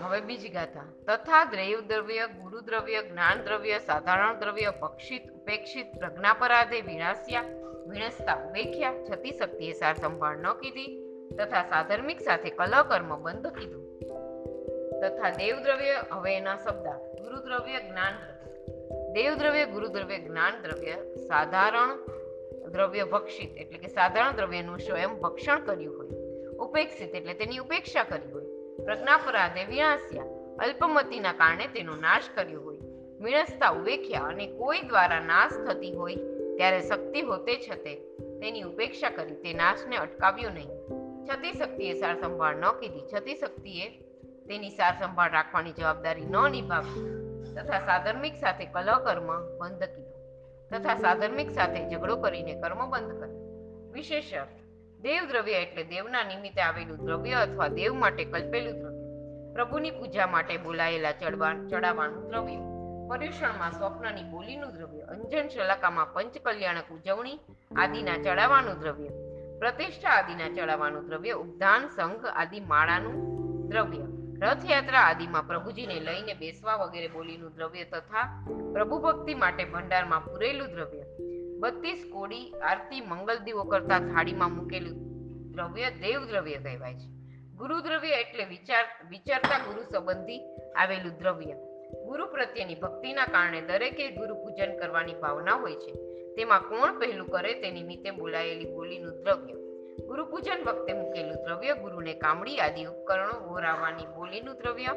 હવે 0.00 0.20
બીજી 0.20 0.48
ગાથા. 0.48 0.82
તથા 1.06 1.44
દ્રૈવ 1.44 1.80
દ્રવ્ય 1.80 2.26
ગુરુ 2.26 2.60
દ્રવ્ય 2.60 3.02
જ્ઞાન 3.02 3.42
દ્રવ્ય 3.42 3.78
સાધારણ 3.78 4.38
દ્રવ્ય, 4.38 4.70
પક્ષિત, 4.70 5.22
ઉપેક્ષિત 5.30 5.86
પ્રજ્ઞાપરાધે 5.98 6.80
વિનાશ્યા 6.80 7.44
વિણસતા 7.86 8.34
ઉભેખ્યા 8.34 8.92
છતી 9.10 9.30
શક્તિએ 9.30 9.72
સાર 9.72 9.94
સંભાળ 9.94 10.36
ન 10.38 10.52
કીધી 10.52 11.02
તથા 11.38 11.62
સાધર્મિક 11.62 12.20
સાથે 12.20 12.50
કલકર્મ 12.50 13.16
બંધ 13.16 13.46
કીધું. 13.46 13.87
તથા 15.00 15.30
દેવદ્રવ્ય 15.30 16.04
હવે 16.12 16.40
શબ્દા. 16.40 16.92
ગુરુ 16.92 17.36
જ્ઞાન 17.58 18.14
દેવદ્રવ્ય 19.12 19.12
દેવ 19.12 19.34
દ્રવ્ય. 19.34 19.66
ગુરુ 19.66 19.88
દ્રવ્ય 19.88 20.18
જ્ઞાન 20.18 20.62
દ્રવ્ય 20.62 20.92
સાધારણ 21.28 22.06
દ્રવ્ય 22.68 23.04
ભક્ષિત 23.04 23.56
એટલે 23.56 23.78
કે 23.78 23.88
સાધારણ 23.88 24.32
દ્રવ્યનું 24.32 24.78
સ્વયં 24.78 25.08
ભક્ષણ 25.08 25.60
કર્યું 25.60 25.98
હોય. 25.98 26.08
ઉપેક્ષિત 26.56 27.14
એટલે 27.14 27.34
તેની 27.34 27.58
ઉપેક્ષા 27.58 28.04
કરી 28.04 28.32
હોય. 28.32 28.44
પ્રજ્ઞાપરાધે 28.84 29.64
વિનાશ્યા 29.64 30.24
અલ્પમતીના 30.58 31.32
કારણે 31.32 31.66
તેનો 31.66 31.96
નાશ 31.96 32.22
કર્યો 32.34 32.60
હોય. 32.60 32.76
વિણસતા 33.20 33.68
ઉવેખ્યા 33.68 34.20
અને 34.20 34.46
કોઈ 34.46 34.80
દ્વારા 34.80 35.20
નાશ 35.20 35.52
થતી 35.68 35.92
હોય 35.92 36.14
ત્યારે 36.56 36.80
શક્તિ 36.80 37.20
હોતે 37.20 37.60
છતે 37.70 37.94
તેની 38.40 38.62
ઉપેક્ષા 38.62 39.10
કરી 39.10 39.34
તે 39.34 39.54
નાશને 39.54 39.96
અટકાવ્યો 39.96 40.50
નહીં. 40.50 40.68
છતી 41.26 41.52
શક્તિએ 41.52 42.00
સાર 42.00 42.20
સંભાળ 42.20 42.56
ન 42.56 42.64
કીધી. 42.80 43.02
છતી 43.14 43.34
શક્તિએ 43.34 44.07
તેની 44.48 44.70
સાર 44.70 44.92
સંભાળ 44.98 45.32
રાખવાની 45.32 45.72
જવાબદારી 45.72 46.24
ન 46.24 46.36
નિભાવી 46.50 47.18
તથા 47.56 47.80
સાધર્મિક 47.80 48.34
સાથે 48.34 48.66
કલહ 48.66 49.04
કર્મ 49.04 49.58
બંધ 49.58 49.82
કીધું. 49.84 50.18
તથા 50.70 50.94
સાધર્મિક 50.94 51.50
સાથે 51.50 51.90
ઝઘડો 51.90 52.16
કરીને 52.16 52.60
કર્મ 52.60 52.90
બંધ 52.90 53.20
કર્યું. 53.20 53.92
વિશેષ 53.92 54.34
અર્થ 54.34 54.58
દેવ 55.00 55.24
દ્રવ્ય 55.28 55.52
એટલે 55.52 55.84
દેવના 55.84 56.24
નિમિત્તે 56.24 56.60
આવેલું 56.60 56.98
દ્રવ્ય 56.98 57.32
અથવા 57.32 57.68
દેવ 57.68 57.94
માટે 57.94 58.24
કલ્પેલું 58.24 58.80
દ્રવ્ય. 58.80 58.98
પ્રભુની 59.52 59.90
પૂજા 59.90 60.26
માટે 60.26 60.56
બોલાયેલા 60.56 61.12
ચડવાણ 61.12 61.68
ચડાવવાનું 61.68 62.28
દ્રવ્ય. 62.28 62.58
પર્યુષણમાં 63.08 63.72
સ્વપ્નની 63.72 64.22
બોલીનું 64.22 64.74
દ્રવ્ય. 64.74 65.00
અંજન 65.00 65.48
શલાકામાં 65.48 66.12
પંચકલ્યાણક 66.12 66.92
ઉજવણી 66.92 67.38
આદિના 67.76 68.18
ચડાવવાનું 68.22 68.80
દ્રવ્ય. 68.80 69.08
પ્રતિષ્ઠા 69.58 70.08
આદિના 70.08 70.54
ચડાવવાનું 70.54 71.06
દ્રવ્ય. 71.06 71.32
ઉદ્ધાન 71.32 71.88
સંઘ 71.88 72.26
આદિ 72.26 72.60
માળાનું 72.60 73.16
દ્રવ્ય. 73.68 74.17
રથયાત્રા 74.42 75.00
આદિમાં 75.00 75.46
પ્રભુજીને 75.46 76.00
લઈને 76.00 76.34
બેસવા 76.34 76.76
વગેરે 76.76 77.08
બોલીનું 77.08 77.54
દ્રવ્ય 77.54 77.84
તથા 77.84 78.46
પ્રભુ 78.72 78.98
ભક્તિ 78.98 79.34
માટે 79.34 79.64
ભંડારમાં 79.64 80.24
પૂરેલું 80.24 80.68
દ્રવ્ય. 80.68 81.04
બત્રીસ 81.58 82.04
કોડી 82.12 82.52
આરતી 82.52 83.00
મંગલ 83.00 83.38
દીવો 83.38 83.64
કરતા 83.64 83.98
થાળીમાં 83.98 84.52
મૂકેલું 84.52 84.96
દ્રવ્ય 85.52 85.90
દેવ 85.90 86.24
દ્રવ્ય 86.24 86.56
કહેવાય 86.56 86.94
છે. 86.94 87.08
ગુરુ 87.56 87.80
દ્રવ્ય 87.80 88.08
એટલે 88.08 88.44
વિચાર, 88.44 88.84
વિચારતા 89.08 89.58
ગુરુ 89.58 89.82
સંબંધી 89.82 90.56
આવેલું 90.76 91.18
દ્રવ્ય. 91.18 91.52
ગુરુ 92.04 92.26
પ્રત્યેની 92.26 92.74
ભક્તિના 92.74 93.26
કારણે 93.26 93.60
દરેકે 93.60 94.10
ગુરુ 94.10 94.34
પૂજન 94.34 94.78
કરવાની 94.78 95.14
ભાવના 95.14 95.54
હોય 95.54 95.74
છે. 95.74 95.92
તેમાં 96.34 96.60
કોણ 96.60 96.98
પહેલું 96.98 97.28
કરે 97.28 97.54
તે 97.54 97.70
નિમિત્તે 97.70 98.10
બોલાયેલી 98.10 98.74
બોલીનું 98.74 99.24
દ્રવ્ય. 99.24 99.67
ગુરુ 100.08 100.24
પૂજન 100.24 100.60
વખતે 100.66 100.92
મૂકેલું 100.92 101.42
દ્રવ્ય 101.44 101.74
ગુરુને 101.74 102.14
કામડી 102.14 102.58
આદિ 102.58 102.84
ઉપકરણો 102.84 103.34
વોરાવાની 103.48 104.06
બોલીનું 104.16 104.56
દ્રવ્ય 104.56 104.92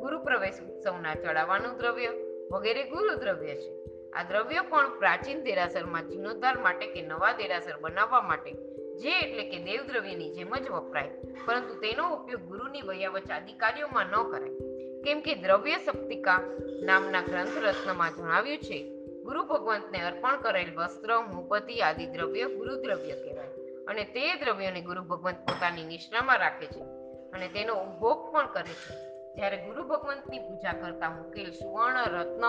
ગુરુ 0.00 0.18
પ્રવેશ 0.18 0.60
ઉત્સવના 0.60 1.14
ચડાવવાનું 1.14 1.78
દ્રવ્ય 1.78 2.10
વગેરે 2.50 2.82
ગુરુ 2.82 3.14
દ્રવ્ય 3.14 3.54
છે. 3.54 3.72
આ 4.12 4.22
દ્રવ્ય 4.22 4.60
પણ 4.60 4.98
પ્રાચીન 4.98 5.42
દેરાસરમાં 5.42 6.06
જીર્ણોદ્ધાર 6.08 6.58
માટે 6.58 6.86
કે 6.86 7.02
નવા 7.02 7.32
દેરાસર 7.32 7.76
બનાવવા 7.80 8.20
માટે, 8.20 8.52
જે 8.96 9.12
એટલે 9.18 9.44
કે 9.50 9.58
દેવ 9.58 9.80
દ્રવ્યની 9.86 10.30
જેમ 10.30 10.54
જ 10.56 10.70
વપરાય. 10.70 11.10
પરંતુ 11.46 11.74
તેનો 11.74 12.04
ઉપયોગ 12.14 12.40
ગુરુની 12.40 12.82
વયાવચ 12.82 13.30
આદિ 13.30 13.52
કાર્યોમાં 13.52 14.06
ન 14.06 14.30
કરાય. 14.30 14.54
કેમ 15.02 15.20
કે 15.20 15.34
દ્રવ્ય 15.34 15.78
સપ્તિકા 15.78 16.40
નામના 16.82 17.20
ગ્રંથ 17.20 17.58
રત્નમાં 17.58 18.14
જણાવ્યું 18.14 18.58
છે, 18.58 18.78
ગુરુ 19.22 19.44
ભગવંતને 19.44 20.00
અર્પણ 20.00 20.36
કરેલ 20.36 20.74
વસ્ત્ર, 20.74 21.18
મુપતિ 21.34 21.80
આદિ 21.80 22.06
દ્રવ્ય 22.06 22.44
ગુરુ 22.44 22.74
દ્રવ્ય 22.82 23.12
કહેવાય. 23.12 23.53
અને 23.88 24.04
તે 24.04 24.34
દ્રવ્યોને 24.34 24.80
ગુરુ 24.80 25.02
ભગવંત 25.02 25.36
પોતાની 25.36 25.84
નિશ્રામાં 25.84 26.38
રાખે 26.38 26.66
છે 26.66 26.82
અને 27.30 27.48
તેનો 27.48 27.74
ઉપભોગ 27.74 28.32
પણ 28.32 28.46
કરે 28.46 28.74
છે. 28.74 29.14
જ્યારે 29.34 29.56
ગુરુ 29.56 29.82
ભગવંતની 29.82 30.38
પૂજા 30.38 30.72
કરતા 30.72 31.10
મુકેલ 31.10 31.50
સુવર્ણ, 31.50 32.04
રત્ન, 32.04 32.44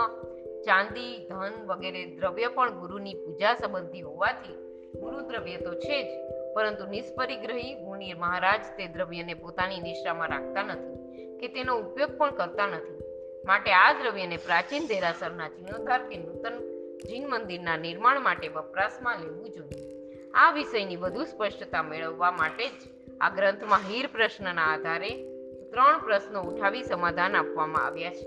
ચાંદી, 0.61 1.27
ધન 1.27 1.65
વગેરે 1.65 2.05
દ્રવ્ય 2.05 2.47
પણ 2.47 2.79
ગુરુની 2.79 3.13
પૂજા 3.13 3.55
સંબંધી 3.55 4.01
હોવાથી 4.01 4.53
ગુરુ 4.99 5.19
દ્રવ્ય 5.21 5.57
તો 5.57 5.73
છે 5.73 6.03
જ, 6.03 6.33
પરંતુ 6.55 6.85
નિષ્પરિગ્રહી 6.85 7.73
ગુણી 7.73 8.13
મહારાજ 8.13 8.59
તે 8.77 8.87
દ્રવ્યને 8.87 9.33
પોતાની 9.33 9.79
નિશ્રામાં 9.79 10.29
રાખતા 10.29 10.63
નથી 10.63 11.37
કે 11.37 11.47
તેનો 11.47 11.77
ઉપયોગ 11.77 12.17
પણ 12.17 12.35
કરતા 12.35 12.67
નથી. 12.67 12.99
માટે 13.45 13.71
આ 13.71 13.93
દ્રવ્યને 13.93 14.37
પ્રાચીન 14.37 14.87
દેરાસરના 14.87 15.47
જીર્ણોદ્ધાર 15.47 16.09
કે 16.09 16.17
નૂતન 16.17 16.55
જીન 16.97 17.29
મંદિરના 17.29 17.77
નિર્માણ 17.77 18.19
માટે 18.19 18.47
વપરાશમાં 18.47 19.19
લેવું 19.19 19.49
જોઈએ. 19.49 19.94
આ 20.35 20.51
વિષયની 20.51 20.95
વધુ 20.95 21.23
સ્પષ્ટતા 21.23 21.83
મેળવવા 21.83 22.31
માટે 22.31 22.67
જ 22.67 22.81
આ 23.21 23.29
ગ્રંથમાં 23.29 23.79
હીર 23.79 24.07
પ્રશ્નના 24.07 24.61
આધારે 24.61 25.09
ત્રણ 25.71 25.99
પ્રશ્નો 25.99 26.41
ઉઠાવી 26.41 26.83
સમાધાન 26.83 27.35
આપવામાં 27.35 27.85
આવ્યા 27.85 28.09
છે. 28.09 28.25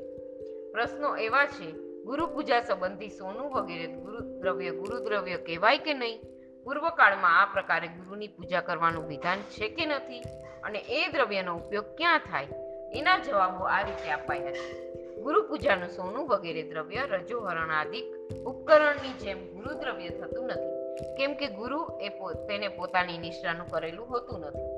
પ્રશ્નો 0.72 1.16
એવા 1.16 1.46
છે, 1.46 1.72
ગુરુ 2.02 2.26
પૂજા 2.26 2.60
સંબંધી 2.60 3.08
સોનું 3.08 3.52
વગેરે 3.52 3.86
ગુરુ 3.86 4.40
દ્રવ્ય 4.40 4.70
ગુરુ 4.70 5.04
દ્રવ્ય 5.04 5.36
કહેવાય 5.36 5.78
કે 5.78 5.94
નહીં? 5.94 6.20
પૂર્વકાળમાં 6.64 7.42
આ 7.42 7.46
પ્રકારે 7.46 7.88
ગુરુની 7.88 8.28
પૂજા 8.28 8.60
કરવાનું 8.60 9.08
વિધાન 9.08 9.38
છે 9.38 9.68
કે 9.68 9.86
નથી? 9.86 10.20
અને 10.62 10.78
એ 10.78 11.08
દ્રવ્યનો 11.08 11.56
ઉપયોગ 11.56 11.84
ક્યાં 11.84 12.18
થાય? 12.18 12.48
એના 12.94 13.18
જવાબો 13.18 13.64
આ 13.64 13.82
રીતે 13.82 14.12
અપાયા 14.12 14.50
છે 14.50 14.88
ગુરુ 15.22 15.42
પૂજાનું 15.48 15.88
સોનું 15.88 16.28
વગેરે 16.28 16.62
દ્રવ્ય 16.62 17.06
રજોહરણ 17.06 17.70
આદિ 17.70 18.00
ઉપકરણની 18.46 19.18
જેમ 19.20 19.38
ગુરુ 19.54 19.80
દ્રવ્ય 19.80 20.08
થતું 20.08 20.46
નથી. 20.46 20.77
કેમ 20.98 21.34
કે 21.34 21.48
ગુરુ 21.48 21.80
એ 22.00 22.08
તેને 22.48 22.68
પોતાની 22.68 23.18
નિષ્ઠાનું 23.18 23.68
કરેલું 23.68 24.06
હોતું 24.06 24.40
નથી. 24.40 24.68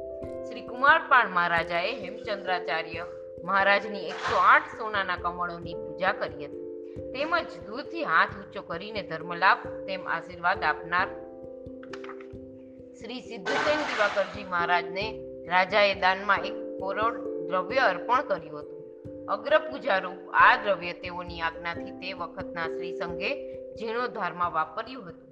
શ્રી 0.45 0.61
કુમારપાળ 0.61 1.29
મહારાજાએ 1.29 1.93
હેમચંદ્રાચાર્ય 1.95 3.07
મહારાજની 3.45 4.09
એકસો 4.09 4.37
આઠ 4.37 4.63
સોનાના 4.79 5.17
કમળોની 5.17 5.75
પૂજા 5.75 6.13
કરી 6.13 6.47
હતી. 6.47 6.71
તેમજ 7.13 7.67
દૂરથી 7.67 8.05
હાથ 8.05 8.29
ઊંચો 8.29 8.63
કરીને 8.63 9.03
ધર્મલાભ 9.03 9.67
તેમ 9.87 10.09
આશીર્વાદ 10.09 10.65
આપનાર 10.65 11.09
શ્રી 13.01 13.21
સિદ્ધસેન 13.21 13.79
દિવાકરજી 13.79 14.45
મહારાજને 14.45 15.07
રાજાએ 15.47 15.95
દાનમાં 15.95 16.39
એક 16.39 16.55
કરોડ 16.55 17.15
દ્રવ્ય 17.49 17.79
અર્પણ 17.79 18.23
કર્યું 18.23 18.61
હતું. 18.61 18.81
અગ્ર 19.27 19.59
પૂજારૂપ 19.59 20.31
આ 20.33 20.57
દ્રવ્ય 20.57 20.93
તેઓની 20.93 21.41
આજ્ઞાથી 21.41 21.91
તે 21.91 22.13
વખતના 22.13 22.67
શ્રી 22.67 22.93
સંઘે 22.93 23.31
જીર્ણોદ્ધારમાં 23.75 24.53
વાપર્યું 24.53 25.09
હતું. 25.09 25.30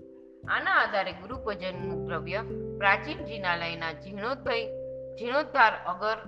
આના 0.48 0.74
આધારે 0.82 1.12
ગુરુપૂજનનું 1.12 2.06
દ્રવ્ય 2.06 2.42
પ્રાચીન 2.78 3.18
જિનાલયના 3.24 3.92
જીર્ણોદ્ધય 3.92 4.56
જીર્ણોદ્ધાર 5.18 5.74
અગર 5.86 6.18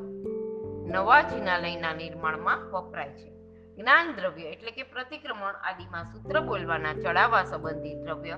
નવા 0.93 1.23
જિનાલયના 1.23 1.93
નિર્માણમાં 1.93 2.59
વપરાય 2.71 3.09
છે. 3.09 3.31
જ્ઞાન 3.77 4.13
દ્રવ્ય 4.15 4.43
એટલે 4.43 4.71
કે 4.71 4.83
પ્રતિક્રમણ 4.83 5.55
આદિમાં 5.63 6.05
સૂત્ર 6.05 6.41
બોલવાના 6.41 6.93
ચડાવવા 6.93 7.45
સંબંધી 7.45 7.95
દ્રવ્ય 7.95 8.37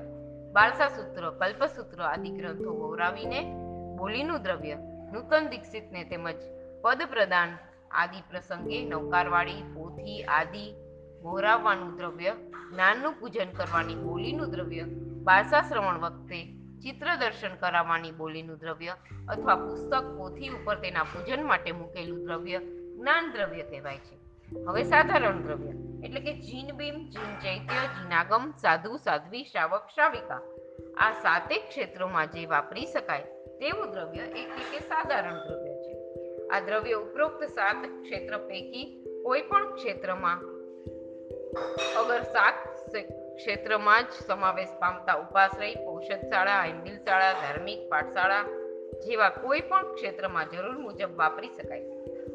બાળસા 0.53 0.89
સૂત્ર, 0.89 1.31
કલ્પસૂત્ર 1.41 2.03
આદિ 2.03 2.31
ગ્રંથો 2.31 2.71
વવરાવીને 2.71 3.41
બોલીનું 3.97 4.43
દ્રવ્ય, 4.43 4.77
નૂતન 5.13 5.49
દીક્ષિતને 5.49 6.05
તેમજ 6.05 6.41
પદ 6.83 7.01
પ્રદાન 7.11 7.59
આદિ 7.91 8.21
પ્રસંગે 8.31 8.85
નૌકારવાળી, 8.85 9.63
પોથી 9.75 10.23
આદિ 10.23 10.65
વહોરાવવાનું 11.23 11.97
દ્રવ્ય, 11.97 12.33
જ્ઞાનનું 12.73 13.15
પૂજન 13.21 13.51
કરવાની 13.51 13.95
બોલીનું 13.95 14.51
દ્રવ્ય 14.51 14.85
બારસા 15.25 15.63
શ્રવણ 15.63 15.99
વખતે 15.99 16.41
ચિત્ર 16.83 17.09
દર્શન 17.17 17.55
કરાવવાની 17.55 18.11
બોલીનું 18.11 18.59
દ્રવ્ય 18.59 18.97
અથવા 19.29 19.57
પુસ્તક 19.57 20.09
પોથી 20.19 20.49
ઉપર 20.49 20.77
તેના 20.77 21.03
પૂજન 21.03 21.47
માટે 21.47 21.73
મૂકેલું 21.73 22.25
દ્રવ્ય 22.25 22.59
જ્ઞાન 22.59 23.31
દ્રવ્ય 23.33 23.63
કહેવાય 23.63 23.99
છે. 23.99 24.17
હવે 24.67 24.83
સાધારણ 24.85 25.43
દ્રવ્ય, 25.43 25.73
એટલે 26.05 26.21
કે 26.21 26.33
જીન 26.41 26.73
બીમ, 26.77 26.97
જીન 27.09 27.31
ચૈત્ય, 27.43 27.85
જીનાગમ, 27.97 28.51
સાધુ, 28.63 28.97
સાધ્વી, 28.97 29.45
શ્રાવક, 29.45 29.87
શ્રાવિકા. 29.95 30.41
આ 30.97 31.13
સાતેક 31.13 31.69
ક્ષેત્રોમાં 31.69 32.27
જે 32.27 32.47
વાપરી 32.47 32.87
શકાય 32.87 33.23
તેવું 33.61 33.93
દ્રવ્ય 33.93 34.23
એટલે 34.23 34.65
કે 34.73 34.79
સાધારણ 34.79 35.39
દ્રવ્ય 35.47 35.75
છે. 35.85 35.93
આ 36.49 36.61
દ્રવ્ય 36.61 36.93
ઉપરોક્ત 36.95 37.45
સાત 37.45 37.87
ક્ષેત્ર 38.03 38.39
પૈકી 38.39 38.85
કોઈ 39.25 39.43
પણ 39.43 39.75
ક્ષેત્રમાં 39.75 40.52
અગર 41.53 42.23
સાત 42.23 42.55
ક્ષેત્રમાં 43.37 44.05
જ 44.05 44.13
સમાવેશ 44.27 44.69
પામતા 44.81 45.15
ઉપાશ્રય 45.15 45.75
ઔષધશાળા 45.87 46.63
હિન્દિલશાળા 46.63 47.33
ધાર્મિક 47.33 47.91
પાઠશાળા 47.91 48.45
જેવા 49.07 49.29
કોઈ 49.29 49.61
પણ 49.61 49.95
ક્ષેત્રમાં 49.95 50.51
જરૂર 50.51 50.79
મુજબ 50.79 51.17
વાપરી 51.17 51.49
શકાય. 51.49 51.85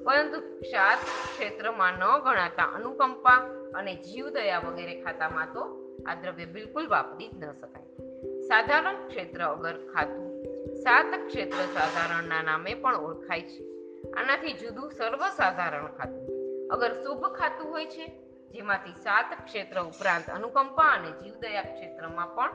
પરંતુ 0.03 0.39
સાત 0.41 0.97
ક્ષેત્રમાં 1.31 1.93
ન 1.93 2.03
ગણાતા 2.19 2.63
અનુકંપા 2.63 3.39
અને 3.73 3.95
જીવદયા 3.95 4.59
વગેરે 4.59 5.01
ખાતામાં 5.01 5.53
તો 5.53 5.63
આ 6.05 6.15
દ્રવ્ય 6.15 6.45
બિલકુલ 6.45 6.87
વાપરી 6.87 7.27
જ 7.27 7.43
ન 7.43 7.51
શકાય. 7.51 7.89
સાધારણ 8.47 9.07
ક્ષેત્ર 9.07 9.43
અગર 9.43 9.75
ખાતું, 9.93 10.29
સાત 10.75 11.11
ક્ષેત્ર 11.27 11.65
સાધારણના 11.73 12.41
નામે 12.41 12.73
પણ 12.73 12.95
ઓળખાય 12.95 13.41
છે. 13.41 13.63
આનાથી 14.11 14.53
જુદું 14.53 14.91
સર્વસાધારણ 14.91 15.87
ખાતું. 15.87 16.23
અગર 16.69 16.93
શુભ 16.93 17.25
ખાતું 17.33 17.71
હોય 17.71 17.85
છે 17.85 18.26
જેમાંથી 18.57 18.95
સાત 19.03 19.25
ક્ષેત્ર 19.45 19.77
ઉપરાંત 19.81 20.29
અનુકંપા 20.29 20.91
અને 20.91 21.09
જીવદયા 21.11 21.61
ક્ષેત્રમાં 21.61 22.29
પણ 22.35 22.51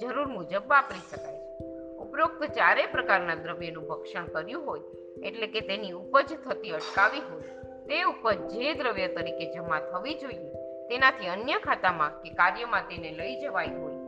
જરૂર 0.00 0.26
મુજબ 0.26 0.64
વાપરી 0.66 1.04
શકાય 1.10 1.40
છે. 1.40 1.66
ઉપરોક્ત 1.98 2.40
ચારે 2.44 2.86
પ્રકારના 2.86 3.34
દ્રવ્યનું 3.34 3.88
ભક્ષણ 3.88 4.24
કર્યું 4.24 4.66
હોય, 4.66 4.80
એટલે 5.22 5.46
કે 5.46 5.60
તેની 5.60 5.92
ઉપજ 5.92 6.32
થતી 6.44 6.70
અટકાવી 6.70 7.20
હોય, 7.20 7.52
તે 7.86 8.02
ઉપજ 8.02 8.38
જે 8.52 8.74
દ્રવ્ય 8.74 9.08
તરીકે 9.08 9.46
જમા 9.52 9.80
થવી 9.80 10.14
જોઈએ, 10.14 10.50
તેનાથી 10.88 11.28
અન્ય 11.28 11.58
ખાતામાં 11.58 12.18
કે 12.22 12.30
કાર્યમાં 12.30 12.88
તેને 12.88 13.10
લઈ 13.12 13.36
જવાય 13.40 13.66
હોય, 13.66 13.98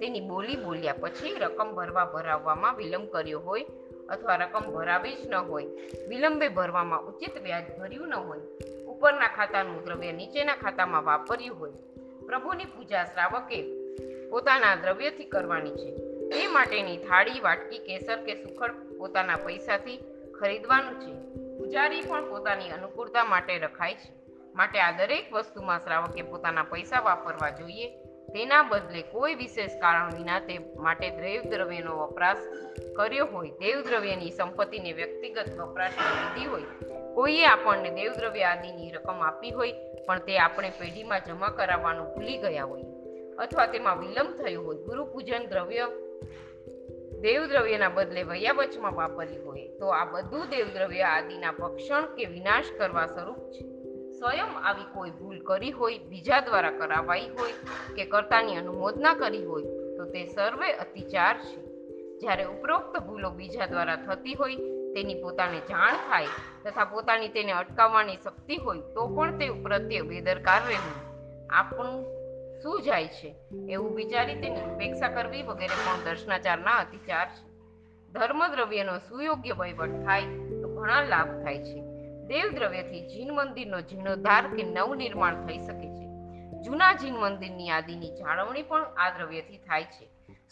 તેની 0.00 0.20
બોલી 0.20 0.56
બોલ્યા 0.56 0.92
પછી 1.00 1.34
રકમ 1.34 1.70
ભરવા 1.74 2.04
ભરાવવામાં 2.04 2.76
વિલંબ 2.76 3.08
કર્યો 3.10 3.40
હોય 3.40 3.64
અથવા 4.08 4.36
રકમ 4.36 4.66
ભરાવી 4.72 5.14
જ 5.14 5.26
ન 5.26 5.34
હોય, 5.34 5.64
વિલંબે 6.08 6.48
ભરવામાં 6.48 7.02
ઉચિત 7.02 7.42
વ્યાજ 7.42 7.64
ભર્યું 7.78 8.08
ન 8.08 8.14
હોય 8.14 8.40
ઉપરના 9.00 9.28
ખાતાનું 9.28 9.84
દ્રવ્ય 9.84 10.12
નીચેના 10.12 10.56
ખાતામાં 10.56 11.04
વાપર્યું 11.04 11.60
હોય. 11.60 11.70
પ્રભુની 12.26 12.64
પૂજા 12.64 13.04
શ્રાવકે 13.04 13.62
પોતાના 14.28 14.74
દ્રવ્યથી 14.74 15.24
કરવાની 15.24 15.70
છે. 15.70 15.96
તે 16.30 16.46
માટેની 16.46 16.96
થાળી, 16.96 17.40
વાટકી, 17.40 17.78
કેસર 17.78 18.24
કે 18.24 18.34
સુખડ 18.34 18.70
પોતાના 18.98 19.36
પૈસાથી 19.36 20.04
ખરીદવાનું 20.40 21.00
છે. 21.00 21.12
પૂજારી 21.58 22.02
પણ 22.02 22.28
પોતાની 22.28 22.70
અનુકૂળતા 22.70 23.24
માટે 23.24 23.58
રખાય 23.58 23.94
છે. 23.94 24.12
માટે 24.54 24.80
આ 24.80 24.90
દરેક 24.90 25.32
વસ્તુમાં 25.32 25.84
શ્રાવકે 25.84 26.22
પોતાના 26.22 26.62
પૈસા 26.62 27.00
વાપરવા 27.00 27.50
જોઈએ. 27.50 27.88
તેના 28.06 28.62
બદલે 28.62 29.02
કોઈ 29.02 29.34
વિશેષ 29.34 29.70
કારણ 29.80 30.14
વિના 30.14 30.40
તે 30.40 30.58
માટે 30.76 31.10
દેવ 31.10 31.42
દ્રવ્યનો 31.42 31.96
વપરાશ 31.96 32.36
કર્યો 32.96 33.26
હોય. 33.26 33.50
દેવ 33.50 33.80
દ્રવ્યની 33.80 34.30
સંપત્તિને 34.30 34.92
વ્યક્તિગત 34.92 35.60
વપરાશમાં 35.60 36.34
લીધી 36.34 36.46
હોય. 36.46 36.89
કોઈએ 37.14 37.46
આપણને 37.46 37.90
દેવદ્રવ્ય 37.90 38.42
આદિની 38.42 38.90
રકમ 38.90 39.20
આપી 39.22 39.50
હોય, 39.50 39.72
પણ 40.06 40.18
તે 40.18 40.38
આપણે 40.38 40.70
પેઢીમાં 40.70 41.20
જમા 41.26 41.48
કરાવવાનું 41.48 42.14
ભૂલી 42.14 42.38
ગયા 42.38 42.64
હોઈએ. 42.64 42.84
અથવા 43.38 43.66
તેમાં 43.66 44.00
વિલંબ 44.00 44.42
થયો 44.42 44.62
હોય 44.62 44.76
ગુરુ 44.76 45.04
પૂજન 45.04 45.46
દ્રવ્ય 45.46 45.88
દેવદ્રવ્યના 47.20 47.88
બદલે 47.88 48.22
વયાવચમાં 48.22 48.94
વાપર્યું 48.94 49.46
હોય, 49.46 49.68
તો 49.68 49.86
આ 49.86 50.04
બધું 50.04 50.50
દેવદ્રવ્ય 50.50 51.02
આદિના 51.02 51.52
ભક્ષણ 51.52 52.06
કે 52.14 52.24
વિનાશ 52.24 52.64
કરવા 52.78 53.06
સ્વરૂપ 53.06 53.38
છે. 53.38 53.64
સ્વયં 54.18 54.64
આવી 54.64 54.84
કોઈ 54.94 55.10
ભૂલ 55.10 55.38
કરી 55.38 55.70
હોય, 55.70 55.98
બીજા 55.98 56.40
દ્વારા 56.40 56.70
કરાવાઈ 56.70 57.28
હોય 57.28 57.52
કે 57.96 58.04
કર્તાની 58.04 58.56
અનુમોદના 58.56 59.14
કરી 59.14 59.44
હોય, 59.44 59.62
તો 59.96 60.04
તે 60.04 60.24
સર્વે 60.24 60.72
અતિચાર 60.72 61.38
છે. 61.38 61.70
જ્યારે 62.18 62.44
ઉપરોક્ત 62.44 62.98
ભૂલો 62.98 63.30
બીજા 63.30 63.66
દ્વારા 63.66 63.96
થતી 63.96 64.34
હોય 64.34 64.56
તેની 64.94 65.22
પોતાને 65.22 65.60
જાણ 65.60 65.92
થાય 65.92 66.26
તથા 66.64 66.84
પોતાની 66.84 67.28
તેને 67.28 67.52
અટકાવવાની 67.52 68.16
શક્તિ 68.16 68.56
હોય 68.56 68.80
તો 68.80 69.06
પણ 69.06 69.38
તે 69.38 69.50
પ્રત્યે 69.50 70.00
બેદરકાર 70.00 70.60
રહેવું 70.68 71.10
આપણું 71.50 72.20
શું 72.62 72.82
જાય 72.82 73.08
છે? 73.08 73.34
એવું 73.68 73.96
વિચારી 73.96 74.34
તેની 74.34 74.60
ઉપેક્ષા 74.60 75.08
કરવી 75.08 75.42
વગેરે 75.42 75.74
પણ 75.74 76.04
દર્શનાચારના 76.04 76.70
અતિચાર 76.70 77.26
છે. 77.26 77.50
ધર્મ 78.12 78.46
દ્રવ્યનો 78.46 78.98
સુયોગ્ય 78.98 79.52
વહીવટ 79.52 79.90
થાય 80.04 80.22
તો 80.62 80.80
ઘણા 80.80 81.02
લાભ 81.02 81.42
થાય 81.42 81.58
છે. 81.58 81.80
દેવ 82.26 82.50
દ્રવ્યથી 82.54 83.00
જીન 83.00 83.32
મંદિરનો 83.32 83.80
જીર્ણોદ્ધાર 83.80 84.56
કે 84.56 84.62
નવનિર્માણ 84.62 85.46
થઈ 85.46 85.58
શકે 85.58 85.88
છે. 85.88 86.06
જૂના 86.62 86.92
જીન 86.92 87.14
મંદિરની 87.14 87.68
યાદીની 87.68 88.10
જાળવણી 88.10 88.62
પણ 88.62 88.82
આ 88.82 89.10
દ્રવ્યથી 89.10 89.58
થાય 89.58 89.84
છે. 89.84 90.06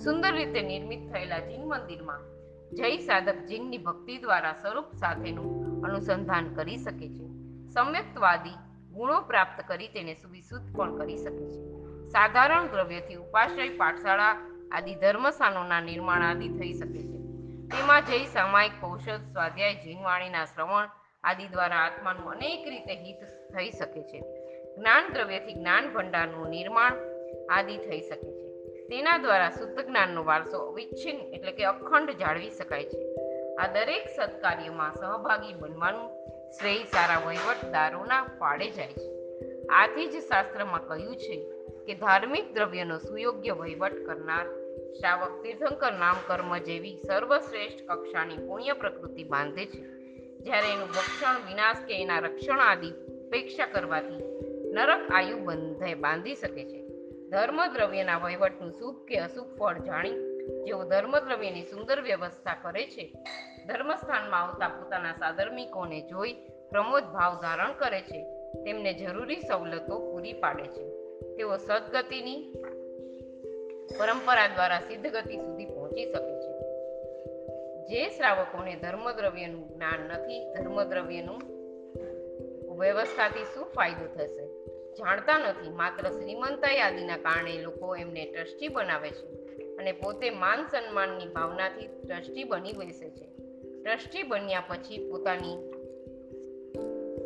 સુંદર 0.04 0.33
રીતે 0.35 0.62
નિર્મિત 0.62 1.12
થયેલા 1.12 1.38
જીન 1.38 1.64
મંદિરમાં 1.66 2.38
જય 2.72 2.96
સાધક 2.96 3.37
જીનની 3.37 3.78
ભક્તિ 3.78 4.18
દ્વારા 4.18 4.52
સ્વરૂપ 4.52 4.92
સાથેનું 4.92 5.82
અનુસંધાન 5.82 6.54
કરી 6.54 6.76
શકે 6.76 7.08
છે. 7.08 7.26
સમ્યક્તવાદી 7.68 8.54
ગુણો 8.92 9.20
પ્રાપ્ત 9.20 9.68
કરી 9.68 9.88
તેને 9.88 10.14
સુવિશુદ્ધ 10.14 10.76
પણ 10.76 10.96
કરી 10.96 11.16
શકે 11.16 11.50
છે. 11.50 11.62
સાધારણ 12.08 12.66
દ્રવ્યથી 12.66 13.14
ઉપાશ્રય 13.14 13.68
પાઠશાળા 13.68 14.37
આદિ 14.72 14.94
ધર્મસ્થાનોના 14.94 15.81
નિર્માણ 15.81 16.22
આદિ 16.22 16.48
થઈ 16.48 16.72
શકે 16.72 17.02
છે. 17.02 17.18
તેમાં 17.68 18.04
જય 18.04 18.24
સામાયિક 18.24 18.72
કૌશલ, 18.81 19.16
સ્વાધ્યાય, 19.16 19.74
જીનવાણીના 19.74 20.44
શ્રવણ 20.44 20.88
આદિ 21.24 21.48
દ્વારા 21.48 21.76
આત્માનું 21.76 22.31
અનેક 22.31 22.68
રીતે 22.68 22.94
હિત 22.94 23.16
થઈ 23.54 23.70
શકે 23.70 24.02
છે. 24.02 24.20
જ્ઞાન 24.76 25.12
દ્રવ્યથી 25.12 25.54
જ્ઞાન 25.54 25.92
ભંડારનું 25.92 26.48
નિર્માણ 26.48 26.92
આદિ 27.50 27.76
થઈ 27.76 28.00
શકે 28.00 28.33
છે. 28.33 28.38
તેના 28.88 29.18
દ્વારા 29.18 29.51
શુદ્ધ 29.51 29.81
જ્ઞાનનો 29.81 30.24
વારસો 30.24 30.59
અવિચ્છિન્ન 30.59 31.35
એટલે 31.35 31.53
કે 31.53 31.64
અખંડ 31.64 32.11
જાળવી 32.11 32.51
શકાય 32.51 32.85
છે. 32.85 33.01
આ 33.55 33.66
દરેક 33.66 34.09
સત્કાર્યમાં 34.16 34.94
સહભાગી 34.94 35.53
બનવાનું 35.53 36.09
શ્રેય 36.51 36.85
સારા 36.85 37.27
વહીવટદારોના 37.27 38.22
ફાળે 38.22 38.70
જાય 38.70 38.92
છે. 38.92 39.11
આથી 39.66 40.07
જ 40.07 40.22
શાસ્ત્રમાં 40.22 40.88
કહ્યું 40.88 41.16
છે 41.16 41.37
કે 41.87 41.94
ધાર્મિક 41.94 42.55
દ્રવ્યનો 42.55 42.98
સુયોગ્ય 42.98 43.53
વહીવટ 43.53 44.07
કરનાર 44.07 44.46
શ્રાવક 44.92 45.42
તીર્થંકર 45.42 45.92
નામ 45.92 46.16
કર્મ 46.27 46.59
જેવી 46.59 46.96
સર્વશ્રેષ્ઠ 46.96 47.87
કક્ષાની 47.88 48.37
પુણ્ય 48.37 48.72
પ્રકૃતિ 48.72 49.24
બાંધે 49.24 49.66
છે. 49.66 49.81
જ્યારે 50.38 50.68
એનું 50.72 50.88
ભક્ષણ 50.88 51.46
વિનાશ 51.48 51.77
કે 51.88 52.03
એના 52.03 52.18
રક્ષણ 52.18 52.61
આદિ 52.61 52.90
ઉપેક્ષા 53.27 53.66
કરવાથી 53.66 54.22
નરક 54.72 55.11
આયુ 55.11 55.38
બંધે 55.38 55.94
બાંધી 55.94 56.35
શકે 56.35 56.64
છે. 56.64 56.78
ધર્મ 57.31 57.67
દ્રવ્યના 57.73 58.19
વહીવટનું 58.19 58.73
શુભ 58.73 59.05
કે 59.05 59.19
અશુભ 59.19 59.59
ફળ 59.59 59.79
જાણી 59.79 60.11
જેઓ 60.64 60.85
ધર્મ 60.85 61.19
દ્રવ્યની 61.19 61.62
સુંદર 61.62 62.01
વ્યવસ્થા 62.01 62.57
કરે 62.62 62.87
છે, 62.87 63.12
ધર્મસ્થાનમાં 63.67 64.43
આવતા 64.43 64.69
પોતાના 64.69 65.12
સાધર્મિકોને 65.12 66.01
જોઈ 66.01 66.33
પ્રમોદ 66.71 67.03
ભાવ 67.03 67.41
ધારણ 67.43 67.73
કરે 67.73 68.01
છે, 68.01 68.25
તેમને 68.64 68.95
જરૂરી 68.95 69.41
સવલતો 69.41 69.99
પૂરી 69.99 70.33
પાડે 70.33 70.62
છે. 70.62 70.85
તેઓ 71.37 71.57
સદગતિની 71.57 72.55
પરંપરા 73.99 74.47
દ્વારા 74.47 74.81
સિદ્ધ 74.81 75.07
ગતિ 75.07 75.37
સુધી 75.37 75.67
પહોંચી 75.67 76.05
શકે 76.05 76.35
છે. 76.41 76.53
જે 77.87 78.09
શ્રાવકોને 78.09 78.75
ધર્મદ્રવ્યનું 78.75 79.69
જ્ઞાન 79.69 80.01
નથી, 80.01 80.55
ધર્મદ્રવ્યનું 80.55 81.41
વ્યવસ્થાથી 82.79 83.45
શું 83.45 83.64
ફાયદો 83.64 84.07
થશે? 84.07 84.47
જાણતા 84.98 85.38
નથી. 85.38 85.70
માત્ર 85.70 86.11
શ્રીમંતાઈ 86.11 86.78
આદિના 86.78 87.16
કારણે 87.16 87.62
લોકો 87.62 87.96
એમને 87.96 88.32
ટ્રસ્ટી 88.32 88.68
બનાવે 88.68 89.11
છે 89.11 89.26
અને 89.76 89.92
પોતે 89.92 90.30
માન 90.30 90.66
સન્માનની 90.66 91.26
ભાવનાથી 91.26 91.87
ટ્રસ્ટી 91.87 92.44
બની 92.44 92.72
બેસે 92.72 93.11
છે. 93.11 93.26
ટ્રસ્ટી 93.82 94.22
બન્યા 94.22 94.62
પછી 94.68 95.11
પોતાની 95.11 95.56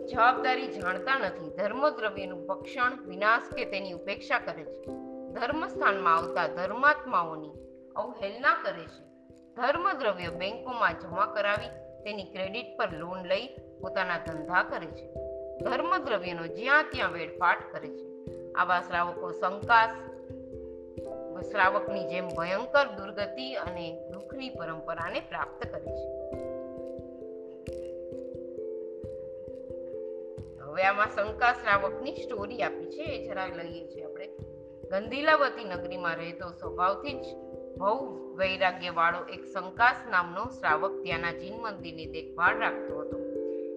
જવાબદારી 0.07 0.69
જાણતા 0.69 1.19
નથી. 1.19 1.51
ધર્મદ્રવ્યનું 1.57 2.47
ભક્ષણ 2.47 3.07
વિનાશ 3.07 3.55
કે 3.55 3.65
તેની 3.65 3.93
ઉપેક્ષા 3.93 4.39
કરે 4.39 4.65
છે. 4.65 4.87
ધર્મસ્થાનમાં 5.33 6.17
આવતા 6.17 6.47
ધર્માત્માઓની 6.47 7.51
અવહેલના 7.97 8.55
કરે 8.63 8.85
છે. 8.85 9.05
ધર્મદ્રવ્ય 9.55 10.29
બેંકોમાં 10.29 10.99
જમા 10.99 11.27
કરાવી 11.27 11.69
તેની 12.05 12.25
ક્રેડિટ 12.25 12.79
પર 12.79 12.93
લોન 12.93 13.27
લઈ 13.27 13.47
પોતાના 13.81 14.19
ધંધા 14.19 14.63
કરે 14.63 14.87
છે. 14.87 15.22
ધર્મદ્રવ્યનો 15.61 16.47
જ્યાં 16.47 16.85
ત્યાં 16.93 17.13
વેડફાટ 17.13 17.73
કરે 17.73 17.89
છે. 17.89 18.13
આવા 18.53 18.81
શ્રાવકો 18.81 19.33
શંકાસ, 19.33 19.91
શ્રાવકની 21.51 22.09
જેમ 22.09 22.29
ભયંકર 22.29 22.87
દુર્ગતિ 22.87 23.55
અને 23.55 24.09
દુઃખની 24.11 24.49
પરંપરાને 24.49 25.21
પ્રાપ્ત 25.21 25.67
કરે 25.67 25.87
છે. 25.87 26.33
હવે 30.61 30.83
આમાં 30.83 31.07
શંકા 31.07 31.53
શ્રાવકની 31.53 32.15
સ્ટોરી 32.15 32.63
આપી 32.63 32.91
છે, 32.91 33.03
એ 33.03 33.27
જરા 33.27 33.47
લઈએ 33.47 33.89
છીએ 33.89 34.05
આપણે. 34.05 34.29
ગંધીલાવતી 34.91 35.65
નગરીમાં 35.65 36.17
રહેતો 36.17 36.51
સ્વભાવથી 36.51 37.21
જ 37.21 37.25
બહુ 37.79 38.23
વૈરાગ્ય 38.37 38.91
વાળો 38.91 39.25
એક 39.25 39.45
શંકાસ 39.45 39.97
નામનો 40.11 40.45
શ્રાવક 40.45 41.03
ત્યાંના 41.03 41.33
જીન 41.33 41.63
મંદિરની 41.63 42.07
દેખભાળ 42.07 42.59
રાખતો 42.59 43.01
હતો. 43.01 43.22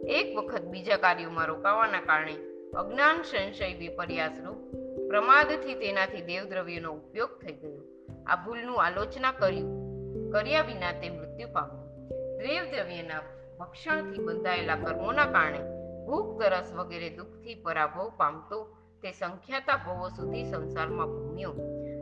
એક 0.10 0.38
વખત 0.38 0.62
બીજા 0.62 0.98
કાર્યોમાં 0.98 1.46
રોકાવાના 1.46 2.00
કારણે 2.00 2.34
અજ્ઞાન 2.78 3.22
સંશય 3.22 3.74
વિપર્યાસરૂપ 3.74 4.76
પ્રમાદથી 5.08 5.74
તેનાથી 5.74 6.22
દેવદ્રવ્યનો 6.22 6.92
ઉપયોગ 6.94 7.30
થઈ 7.30 7.54
ગયો. 7.54 7.82
આ 8.28 8.36
ભૂલનું 8.36 8.86
આલોચના 8.86 9.32
કર્યું. 9.32 9.86
કર્યા 10.32 10.62
વિના 10.62 10.92
તે 10.92 11.10
મૃત્યુ 11.10 11.48
પામ્યો. 11.54 12.10
દેવદ્રવ્યના 12.38 13.22
ભક્ષણથી 13.60 14.20
બંધાયેલા 14.20 14.76
કર્મોના 14.76 15.26
કારણે 15.26 15.60
ભૂખ, 16.06 16.42
તરસ 16.42 16.74
વગેરે 16.74 17.10
દુઃખથી 17.10 17.56
પરાભવ 17.56 18.12
પામતો 18.18 18.78
તે 19.02 19.12
સંખ્યાતા 19.12 19.76
ભવો 19.76 20.10
સુધી 20.10 20.44
સંસારમાં 20.44 21.08
ભૂમ્યો. 21.08 21.54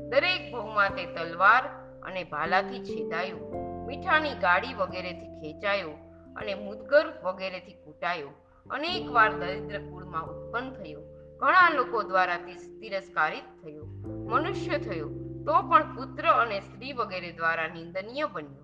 દરેક 0.10 0.54
ભવમાં 0.54 0.90
તે 0.90 1.06
તલવાર 1.06 1.64
અને 2.04 2.24
ભાલાથી 2.24 2.86
છેદાયો. 2.86 3.54
મીઠાની 3.88 4.30
ગાડી 4.30 4.74
વગેરેથી 4.74 5.36
ખેંચાયો. 5.42 6.13
અને 6.36 6.54
મુદગર 6.54 7.22
વગેરેથી 7.24 7.74
કૂટાયો. 7.74 8.30
અનેક 8.70 9.12
વાર 9.12 9.34
દરિદ્ર 9.34 9.78
કુળમાં 9.78 10.24
ઉત્પન્ન 10.26 10.74
થયો. 10.74 11.02
ઘણા 11.38 11.70
લોકો 11.70 12.04
દ્વારા 12.04 12.38
તિરસ્કારિત 12.80 13.64
થયો. 13.64 13.86
મનુષ્ય 14.08 14.78
થયો. 14.78 15.10
તો 15.46 15.62
પણ 15.62 15.96
પુત્ર 15.96 16.28
અને 16.28 16.60
સ્ત્રી 16.60 16.94
વગેરે 16.94 17.32
દ્વારા 17.32 17.68
નિંદનીય 17.68 18.26
બન્યો. 18.26 18.64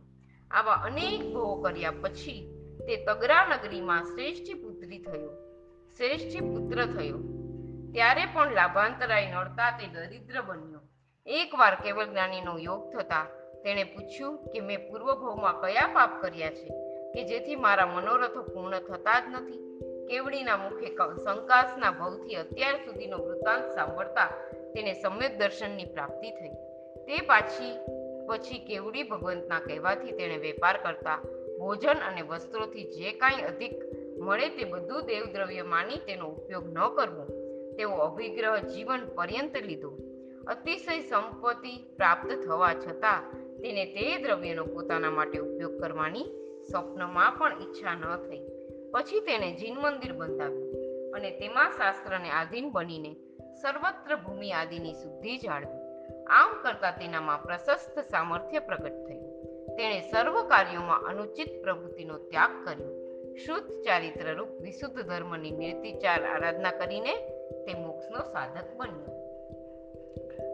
આવા 0.51 0.73
અનેક 0.73 1.33
ભવો 1.33 1.61
કર્યા 1.61 1.91
પછી 1.91 2.55
તે 2.87 3.05
તગરા 3.05 3.45
નગરીમાં 3.45 4.03
શ્રેષ્ઠ 4.03 4.61
પુત્રી 4.61 4.99
થયો. 4.99 5.31
શ્રેષ્ઠી 5.97 6.39
પુત્ર 6.39 6.85
થયો. 6.85 7.17
ત્યારે 7.91 8.25
પણ 8.25 8.51
લાભાંતરાય 8.53 9.31
નડતા 9.31 9.71
તે 9.71 9.87
દરિદ્ર 9.87 10.41
બન્યો. 10.41 10.79
એકવાર 11.25 11.75
કેવલ 11.75 12.09
જ્ઞાનીનો 12.09 12.57
યોગ 12.57 12.93
થતા 12.93 13.25
તેણે 13.63 13.83
પૂછ્યું 13.83 14.45
કે 14.45 14.59
મેં 14.59 14.89
પૂર્વભવમાં 14.89 15.61
કયા 15.61 15.87
પાપ 15.93 16.21
કર્યા 16.21 16.49
છે? 16.49 16.88
કે 17.13 17.23
જેથી 17.23 17.55
મારા 17.55 17.85
મનોરથો 17.85 18.43
પૂર્ણ 18.43 18.79
થતા 18.79 19.19
જ 19.19 19.23
નથી. 19.29 19.79
કેવડીના 20.07 20.57
મુખે 20.57 20.85
શંકાસના 21.25 21.91
ભવથી 21.91 22.35
અત્યાર 22.35 22.75
સુધીનો 22.75 23.17
વૃત્તાંત 23.17 23.75
સાંભળતા 23.75 24.27
તેને 24.73 24.93
સમ્યક 24.93 25.37
દર્શનની 25.37 25.85
પ્રાપ્તિ 25.85 26.31
થઈ. 26.31 26.53
તે 26.95 27.21
પાછી, 27.25 27.77
પછી 28.29 28.59
કેવડી 28.59 29.03
ભગવંતના 29.03 29.59
કહેવાથી 29.59 30.11
તેણે 30.11 30.37
વેપાર 30.37 30.77
કરતા 30.77 31.17
ભોજન 31.59 31.97
અને 32.07 32.21
વસ્ત્રોથી 32.21 32.83
જે 32.83 33.11
કાંઈ 33.11 33.41
અધિક 33.41 33.71
મળે 34.19 34.49
તે 34.49 34.63
બધું 34.63 35.05
દેવદ્રવ્ય 35.05 35.61
માની 35.61 35.97
તેનો 35.97 36.25
ઉપયોગ 36.27 36.69
ન 36.69 36.79
કરવો. 36.95 37.25
તેવો 37.75 37.95
અભિગ્રહ 37.95 38.57
જીવન 38.57 39.05
પર્યંત 39.15 39.57
લીધો. 39.57 39.97
અતિશય 40.47 40.99
સંપત્તિ 40.99 41.77
પ્રાપ્ત 41.97 42.45
થવા 42.45 42.73
છતાં 42.73 43.31
તેને 43.57 43.85
તે 43.85 44.17
દ્રવ્યનો 44.17 44.65
પોતાના 44.65 45.09
માટે 45.09 45.39
ઉપયોગ 45.39 45.81
કરવાની 45.81 46.25
સ્વપ્નમાં 46.71 47.31
પણ 47.31 47.61
ઈચ્છા 47.61 47.95
ન 47.95 48.15
થઈ. 48.15 48.41
પછી 48.91 49.19
તેણે 49.19 49.51
જીન 49.51 49.75
મંદિર 49.77 50.13
બંધાવ્યું 50.13 50.73
અને 51.13 51.31
તેમાં 51.31 51.71
શાસ્ત્રને 51.71 52.29
આધીન 52.29 52.71
બનીને 52.71 53.15
સર્વત્ર 53.61 54.15
ભૂમિ 54.15 54.51
આદિની 54.51 54.93
શુદ્ધિ 54.93 55.37
જાળવી. 55.37 55.79
આમ 56.23 56.63
કરતા 56.63 56.91
તેનામાં 56.91 57.43
પ્રશસ્ત 57.43 57.99
સામર્થ્ય 57.99 58.59
પ્રગટ 58.59 59.05
થયું. 59.07 59.43
તેણે 59.75 59.99
સર્વ 59.99 60.47
કાર્યોમાં 60.47 61.01
અનુચિત 61.01 61.61
પ્રવૃત્તિનો 61.63 62.17
ત્યાગ 62.17 62.65
કર્યો. 62.65 62.99
શુદ્ધ 63.35 63.81
ચારિત્રરૂપ 63.81 64.49
વિશુદ્ધ 64.61 65.01
ધર્મની 65.01 65.51
નિર્તિચાર 65.51 66.25
આરાધના 66.25 66.71
કરીને 66.71 67.15
તે 67.65 67.73
મોક્ષનો 67.73 68.23
સાધક 68.23 68.75
બન્યો. 68.77 69.19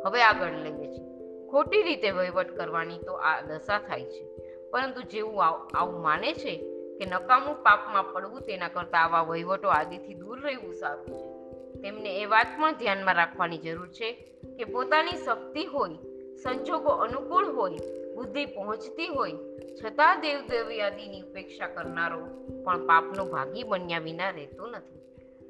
હવે 0.06 0.22
આગળ 0.22 0.52
લઈએ 0.52 0.92
છીએ. 0.92 1.06
ખોટી 1.48 1.82
રીતે 1.82 2.12
વહીવટ 2.12 2.58
કરવાની 2.58 2.98
તો 2.98 3.14
આ 3.14 3.42
દશા 3.42 3.80
થાય 3.80 4.04
છે. 4.04 4.45
પરંતુ 4.76 5.02
જેવું 5.02 5.46
આવ- 5.46 6.02
માને 6.02 6.34
છે 6.34 6.58
કે 6.98 7.06
નકામું 7.06 7.64
પાપમાં 7.64 8.14
પડવું 8.14 8.42
તેના 8.42 8.68
કરતાં 8.68 9.04
આવા 9.04 9.22
વહીવટો 9.22 9.70
આદિથી 9.70 10.14
દૂર 10.14 10.42
રહેવું 10.42 10.74
સારું 10.74 11.08
છે. 11.08 11.36
તેમને 11.82 12.22
એ 12.22 12.26
વાત 12.26 12.48
પણ 12.60 12.72
ધ્યાનમાં 12.72 13.16
રાખવાની 13.16 13.58
જરૂર 13.58 13.88
છે 13.88 14.12
કે 14.58 14.64
પોતાની 14.64 15.12
શક્તિ 15.12 15.66
હોય, 15.66 15.90
સંજોગો 16.36 16.90
અનુકૂળ 16.90 17.46
હોય, 17.46 17.72
બુદ્ધિ 18.16 18.46
પહોંચતી 18.46 19.08
હોય, 19.08 19.32
છતાં 19.84 20.22
દેવદેવ્યાદિની 20.22 21.22
ઉપેક્ષા 21.22 21.68
કરનારો 21.68 22.26
પણ 22.66 22.88
પાપનો 22.88 23.26
ભાગી 23.26 23.64
બન્યા 23.64 24.00
વિના 24.00 24.30
રહેતો 24.30 24.68
નથી. 24.68 25.00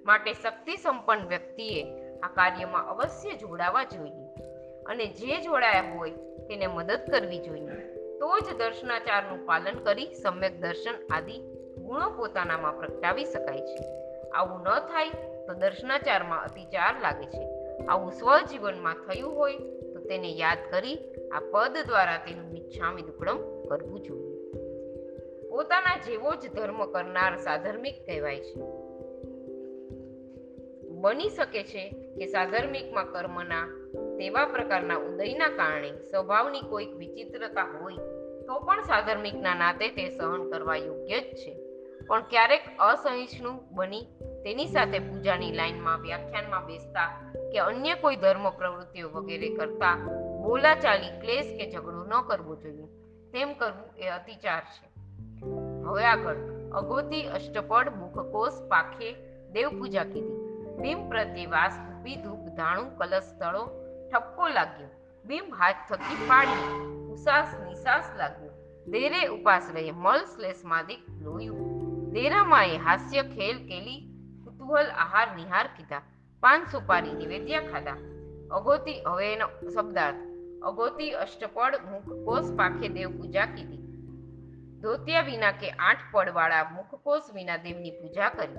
માટે 0.05 0.33
શક્તિ 0.33 0.77
સંપન્ન 0.77 1.27
વ્યક્તિએ 1.27 1.83
આ 2.19 2.27
કાર્યમાં 2.27 2.87
અવશ્ય 2.87 3.37
જોડાવા 3.37 3.83
જોઈએ 3.83 4.27
અને 4.83 5.07
જે 5.07 5.41
જોડાયા 5.41 5.83
હોય 5.97 6.11
તેને 6.47 6.67
મદદ 6.67 6.99
કરવી 7.11 7.39
જોઈએ. 7.39 8.04
તો 8.19 8.39
જ 8.39 8.57
દર્શનાચારનું 8.57 9.45
પાલન 9.45 9.83
કરી 9.83 10.13
સમ્યક 10.13 10.61
દર્શન 10.61 11.15
આદિ 11.15 11.37
ગુણો 11.77 12.09
પોતાનામાં 12.09 12.79
પ્રગટાવી 12.79 13.25
શકાય 13.25 13.61
છે. 13.61 13.83
આવું 14.29 14.61
ન 14.61 14.79
થાય 14.79 15.09
તો 15.47 15.53
દર્શનાચારમાં 15.53 16.43
અતિચાર 16.43 17.01
લાગે 17.01 17.25
છે. 17.25 17.49
આવું 17.85 18.11
સ્વજીવનમાં 18.11 18.93
થયું 18.93 19.35
હોય 19.35 19.57
તો 19.93 19.99
તેને 19.99 20.29
યાદ 20.29 20.57
કરી 20.71 20.97
આ 21.31 21.39
પદ 21.39 21.77
દ્વારા 21.85 22.17
તેનું 22.17 22.51
મિચ્છામી 22.51 23.01
દુક્કડમ 23.01 23.63
કરવું 23.69 23.99
જોઈએ. 23.99 24.51
પોતાના 25.47 25.97
જેવો 25.97 26.35
જ 26.35 26.53
ધર્મ 26.53 26.85
કરનાર 26.85 27.35
સાધર્મિક 27.35 28.05
કહેવાય 28.05 28.39
છે. 28.39 28.85
બની 30.89 31.29
શકે 31.29 31.63
છે 31.63 31.89
કે 31.89 32.25
સાધર્મિકમાં 32.25 33.11
કર્મના 33.11 33.84
તેવા 34.17 34.45
પ્રકારના 34.45 34.95
ઉદયના 34.95 35.49
કારણે 35.49 35.91
સ્વભાવની 35.91 36.61
કોઈક 36.61 36.95
વિચિત્રતા 36.95 37.63
હોય, 37.63 37.93
તો 38.47 38.59
પણ 38.59 38.81
સાધર્મિકના 38.81 39.55
નાતે 39.55 39.89
તે 39.89 40.09
સહન 40.09 40.49
કરવા 40.49 40.75
યોગ્ય 40.75 41.19
જ 41.19 41.23
છે. 41.23 41.59
પણ 42.07 42.21
ક્યારેક 42.21 42.61
અસહિષ્ણુ 42.79 43.51
બની 43.71 44.01
તેની 44.43 44.65
સાથે 44.65 44.99
પૂજાની 44.99 45.51
લાઈનમાં 45.51 46.01
વ્યાખ્યાનમાં 46.01 46.65
બેસતા 46.65 47.33
કે 47.51 47.59
અન્ય 47.59 47.95
કોઈ 47.95 48.15
ધર્મ 48.15 48.49
પ્રવૃત્તિઓ 48.49 49.09
વગેરે 49.09 49.49
કરતા 49.49 49.95
બોલાચાલી, 50.43 51.19
ક્લેશ 51.21 51.45
કે 51.45 51.71
ઝઘડો 51.71 52.03
ન 52.03 52.21
કરવો 52.27 52.55
જોઈએ, 52.55 52.87
તેમ 53.31 53.53
કરવું 53.53 53.97
એ 53.97 54.07
અતિચાર 54.07 54.61
છે. 54.61 54.87
હવે 55.87 56.05
આગળ, 56.05 56.35
અગોતી, 56.73 57.23
અષ્ટપદ 57.23 57.95
મુખકોષ 57.97 58.61
પાખે 58.69 59.13
દેવ 59.51 59.69
પૂજા 59.69 60.03
કીધી. 60.03 60.37
ભીમ 60.81 61.09
પ્રત્યે 61.09 61.45
વાસ 61.45 61.79
ધૂપ 62.23 62.39
ધાણું, 62.39 62.97
કલશ, 62.97 63.31
તળો 63.39 63.84
ઠપકો 64.13 64.47
લાગ્યો. 64.47 64.87
ભીમ 65.25 65.53
હાથ 65.53 65.75
થકી 65.89 66.15
પાડી. 66.27 66.85
ઉસાસ 67.07 67.47
નિસાસ 67.67 68.03
લાગ્યો. 68.17 68.51
દેરે 68.87 69.27
ઉપાસ 69.27 69.71
રહે 69.73 69.91
મલ 69.91 70.25
શ્લેષ 70.25 70.65
માદિક 70.65 70.99
લોયું. 71.21 71.65
દેરામાએ 72.11 72.77
હાસ્ય 72.77 73.21
ખેલ 73.21 73.67
કેલી. 73.67 74.09
કુતૂહલ 74.43 74.85
આહાર 74.85 75.35
નિહાર 75.35 75.67
કીધા. 75.67 76.01
પાન 76.39 76.63
સુપારી 76.63 77.13
નિવેદ્યા 77.13 77.59
ખાધા. 77.59 77.97
અગોતી 78.51 79.03
હવે 79.03 79.33
એનો 79.33 79.47
શબ્દાર્થ. 79.69 80.15
અગોતી 80.63 81.11
અષ્ટપડ 81.11 81.75
મુખ 81.75 82.25
કોષ 82.25 82.43
પાખે 82.57 82.87
દેવ 82.87 83.17
પૂજા 83.17 83.45
કીધી. 83.45 83.77
ધોતિયા 84.81 85.21
વિના 85.21 85.51
કે 85.51 85.69
આઠ 85.69 85.97
પડવાળા 86.11 86.63
મુખકોષ 86.63 87.21
વિના 87.33 87.57
દેવની 87.57 87.91
પૂજા 87.91 88.29
કરી. 88.29 88.57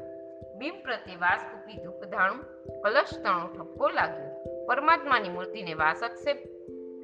બિંબ 0.58 0.82
પ્રત્યે 0.82 1.16
વાસ 1.16 1.40
કૂપી 1.52 1.76
ધૂપ 1.84 2.04
ધાણું 2.04 2.44
કલશ 2.82 3.18
તણો 3.22 3.46
ઠપકો 3.46 3.88
લાગ્યો. 3.88 4.35
પરમાત્માની 4.66 5.28
મૂર્તિને 5.28 5.74
વાસક્ષેપ 5.74 6.36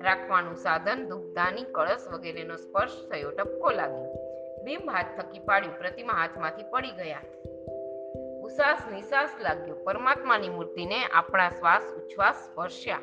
રાખવાનું 0.03 0.55
સાધન 0.55 1.09
ધૂપદાની 1.09 1.63
કળશ 1.63 2.09
વગેરેનો 2.13 2.57
સ્પર્શ 2.57 3.09
થયો, 3.11 3.31
ટપકો 3.31 3.71
લાગ્યો. 3.71 4.15
બિંબ 4.65 4.91
હાથ 4.91 5.21
થકી 5.21 5.39
પાડ્યું, 5.39 5.79
પ્રતિમા 5.79 6.13
હાથમાંથી 6.13 6.63
પડી 6.71 6.91
ગયા. 6.91 7.23
ઉસાસ, 8.43 8.79
નિસાસ 8.93 9.31
લાગ્યો. 9.41 9.75
પરમાત્માની 9.75 10.49
મૂર્તિને 10.49 11.05
આપણા 11.05 11.51
શ્વાસ, 11.51 11.83
ઉચ્છ્વાસ 11.83 12.35
સ્પર્શ્યા. 12.35 12.99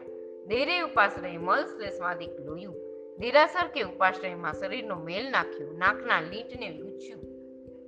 દેરે 0.47 0.79
ઉપાશ્રય, 0.79 1.37
મલ 1.37 1.63
શ્લેષવાદિક 1.63 2.39
લોયું. 2.39 2.75
દેરાસર 3.19 3.67
કે 3.67 3.81
ઉપાશ્રયમાં 3.81 4.53
શરીરનો 4.53 4.95
મેલ 4.95 5.31
નાખ્યો, 5.31 5.71
નાકના 5.71 6.21
લીટને 6.21 6.69
લૂછ્યું. 6.69 7.21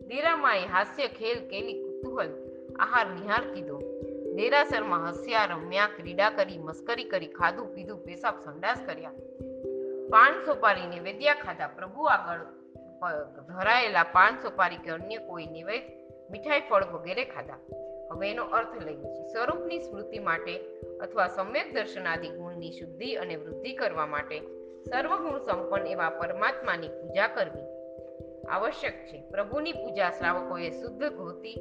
દેરામાએ 0.08 0.66
હાસ્ય, 0.66 1.08
ખેલ, 1.08 1.50
કેલી, 1.50 1.74
કુતૂહલ, 1.74 2.30
આહાર 2.80 3.06
નિહાર 3.06 3.54
કીધો. 3.54 3.81
દેરાસરમાં 4.36 5.10
હસ્યા, 5.10 5.46
રમ્યા, 5.46 5.88
ક્રીડા 5.88 6.30
કરી, 6.30 6.58
મસ્કરી 6.58 7.04
કરી, 7.04 7.28
ખાધું 7.28 7.76
પીધું, 7.76 8.04
પેશાબ 8.04 8.36
સંડાસ 8.40 8.80
કર્યા. 8.86 9.12
પાન 10.10 10.34
સોપારીને 10.46 11.00
વેદ્યા 11.00 11.34
ખાધા. 11.34 11.68
પ્રભુ 11.68 12.04
આગળ 12.04 12.38
ધરાયેલા 13.48 14.04
પાન 14.04 14.36
સોપારી 14.36 14.78
કે 14.78 14.92
અન્ય 14.92 15.18
કોઈ 15.18 15.46
નિવેદ 15.46 15.82
મીઠાઈ, 16.32 16.62
ફળ 16.70 16.86
વગેરે 16.86 17.26
ખાધા. 17.26 17.58
હવે 18.12 18.32
એનો 18.32 18.44
અર્થ 18.44 18.76
લઈએ 18.84 18.96
છીએ 18.96 19.28
સ્વરૂપની 19.28 19.80
સ્મૃતિ 19.80 20.20
માટે 20.20 20.56
અથવા 21.02 21.28
સમ્યક 21.28 21.74
દર્શન 21.74 22.08
આદિ 22.08 22.30
ગુણની 22.30 22.72
શુદ્ધિ 22.72 23.14
અને 23.16 23.36
વૃદ્ધિ 23.36 23.76
કરવા 23.76 24.06
માટે 24.06 24.40
સર્વગુણ 24.84 25.38
સંપન્ન 25.38 25.88
એવા 25.88 26.10
પરમાત્માની 26.10 26.88
પૂજા 26.88 27.28
કરવી 27.28 27.68
આવશ્યક 28.50 28.94
છે. 29.06 29.24
પ્રભુની 29.30 29.72
પૂજા 29.72 30.10
શ્રાવકોએ 30.10 30.70
શુદ્ધ 30.70 31.04
ધોતી, 31.04 31.56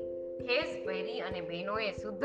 ખેસ 0.47 0.87
પહેરી 0.87 1.21
અને 1.21 1.41
બહેનોએ 1.41 1.91
શુદ્ધ 1.93 2.25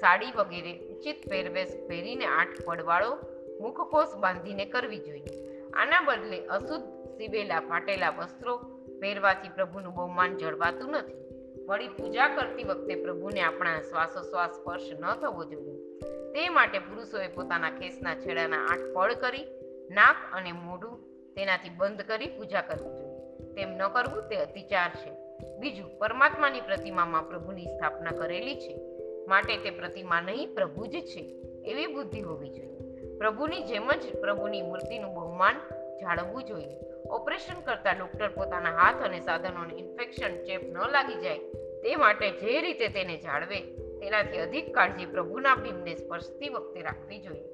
સાડી 0.00 0.32
વગેરે 0.36 0.78
ઉચિત 0.78 1.28
પહેરવેશ 1.30 1.68
પહેરીને 1.88 2.24
આઠ 2.26 2.64
પડવાળો 2.64 3.18
મુખકોષ 3.60 4.16
બાંધીને 4.16 4.64
કરવી 4.64 4.98
જોઈએ. 4.98 5.62
આના 5.70 6.00
બદલે 6.00 6.46
અશુદ્ધ 6.46 7.08
સીવેલા 7.08 7.60
ફાટેલા 7.60 8.10
વસ્ત્રો 8.10 8.56
પહેરવાથી 9.00 9.48
પ્રભુનું 9.48 9.94
બહુમાન 9.94 10.36
જળવાતું 10.36 10.90
નથી. 10.90 11.24
વળી 11.66 11.88
પૂજા 11.88 12.28
કરતી 12.28 12.64
વખતે 12.64 12.94
પ્રભુને 12.94 13.40
આપણા 13.40 13.80
શ્વાસોશ્વાસ 13.80 14.50
સ્પર્શ 14.50 14.90
ન 15.00 15.14
થવો 15.14 15.44
જોઈએ. 15.44 16.00
તે 16.32 16.48
માટે 16.48 16.78
પુરુષોએ 16.78 17.28
પોતાના 17.28 17.70
કેસના 17.70 18.14
છેડાના 18.14 18.66
આઠ 18.66 18.94
પળ 18.94 19.14
કરી, 19.14 19.44
નાક 19.90 20.16
અને 20.32 20.52
મોઢું 20.52 20.98
તેનાથી 21.34 21.70
બંધ 21.76 22.02
કરી 22.02 22.26
પૂજા 22.26 22.60
કરવી 22.60 23.00
જોઈએ. 23.00 23.54
તેમ 23.54 23.70
ન 23.70 23.88
કરવું 23.88 24.28
તે 24.28 24.36
અતિચાર 24.36 24.90
છે. 24.90 25.10
બીજું, 25.58 25.98
પરમાત્માની 25.98 26.60
પ્રતિમામાં 26.60 27.28
પ્રભુની 27.28 27.64
સ્થાપના 27.64 28.10
કરેલી 28.10 28.54
છે. 28.54 28.93
માટે 29.28 29.56
તે 29.56 29.70
પ્રતિમા 29.70 30.20
નહીં, 30.20 30.54
પ્રભુ 30.54 30.86
જ 30.86 30.90
છે. 30.90 31.22
એવી 31.64 31.86
બુદ્ધિ 31.86 32.20
હોવી 32.20 32.50
જોઈએ. 32.50 32.74
પ્રભુની 33.18 33.62
જેમ 33.62 33.92
જ 33.92 34.20
પ્રભુની 34.20 34.62
મૂર્તિનું 34.62 35.14
બહુમાન 35.14 35.54
જાળવવું 36.00 36.44
જોઈએ. 36.44 36.76
ઓપરેશન 37.10 37.60
કરતા 37.60 37.92
ડોક્ટર 37.92 38.28
પોતાના 38.28 38.70
હાથ 38.70 39.02
અને 39.04 39.20
સાધનોને 39.20 39.74
ઇન્ફેક્શન 39.74 40.44
ચેપ 40.44 40.62
ન 40.64 40.78
લાગી 40.92 41.20
જાય, 41.20 41.38
તે 41.82 41.96
માટે 41.96 42.30
જે 42.30 42.60
રીતે 42.60 42.88
તેને 42.88 43.16
જાળવે, 43.16 43.60
તેનાથી 44.00 44.38
અધિક 44.38 44.74
કાળજી 44.74 45.06
પ્રભુના 45.06 45.54
ભીમને 45.54 45.94
સ્પર્શતી 45.94 46.48
વખતે 46.48 46.82
રાખવી 46.82 47.18
જોઈએ. 47.18 47.44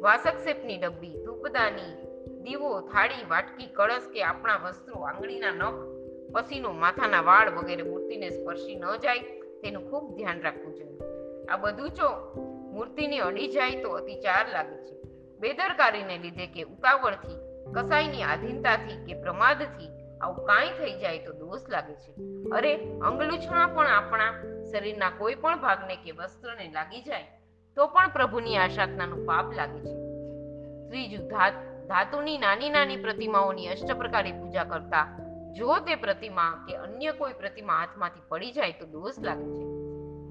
વાસક 0.00 0.38
શેપની 0.44 0.76
ડબ્બી, 0.76 1.22
ધૂપદાની, 1.24 1.92
દીવો, 2.42 2.80
થાળી, 2.80 3.26
વાટકી, 3.30 3.66
કળશ 3.66 4.08
કે 4.12 4.22
આપણા 4.22 4.56
વસ્ત્રો, 4.56 5.00
આંગળીના 5.00 5.50
નખ, 5.50 5.80
પસીનો, 6.32 6.72
માથાના 6.72 7.20
વાળ 7.20 7.50
વગેરે 7.50 7.82
મૂર્તિને 7.82 8.30
સ્પર્શી 8.30 8.74
ન 8.74 8.84
જાય, 9.02 9.18
તેનું 9.62 9.90
ખૂબ 9.90 10.16
ધ્યાન 10.16 10.40
રાખવું 10.40 10.74
જોઈએ. 10.74 10.93
આ 11.48 11.56
બધું 11.56 11.90
જો 11.90 12.34
મૂર્તિની 12.72 13.18
અડી 13.18 13.48
જાય 13.48 13.82
તો 13.82 13.90
અતિચાર 13.90 14.52
લાગે 14.52 14.76
છે. 14.76 15.02
બેદરકારીને 15.38 16.18
લીધે 16.18 16.46
કે 16.46 16.62
ઉતાવળથી, 16.62 17.36
કસાઈની 17.74 18.22
આધીનતાથી 18.22 19.04
કે 19.04 19.22
પ્રમાદથી 19.22 20.18
આવું 20.20 20.44
કાંઈ 20.46 20.70
થઈ 20.70 20.98
જાય 20.98 21.18
તો 21.18 21.32
દોષ 21.32 21.60
લાગે 21.68 21.94
છે. 21.94 22.12
અરે, 22.50 22.76
અંગલુછણા 22.76 23.66
પણ 23.66 23.86
આપણા 23.86 24.32
શરીરના 24.72 25.10
કોઈ 25.10 25.34
પણ 25.34 25.60
ભાગને 25.60 25.96
કે 25.96 26.10
વસ્ત્રને 26.10 26.70
લાગી 26.72 27.02
જાય, 27.02 27.24
તો 27.76 27.86
પણ 27.86 28.08
પ્રભુની 28.08 28.56
આશાતનાનું 28.56 29.26
પાપ 29.26 29.52
લાગે 29.52 29.80
છે. 29.80 29.94
ત્રીજું 30.88 31.28
ધાત 31.28 31.52
ધાતુની 31.88 32.38
નાની 32.38 32.70
નાની 32.70 32.96
પ્રતિમાઓની 32.96 33.66
અષ્ટપ્રકારી 33.66 34.32
પૂજા 34.32 34.64
કરતા, 34.64 35.18
જો 35.56 35.78
તે 35.78 35.94
પ્રતિમા 35.94 36.66
કે 36.68 36.76
અન્ય 36.76 37.12
કોઈ 37.12 37.32
પ્રતિમા 37.32 37.74
હાથમાંથી 37.74 38.20
પડી 38.28 38.52
જાય 38.52 38.72
તો 38.72 38.86
દોષ 38.86 39.14
લાગે 39.18 39.44
છે. 39.44 39.83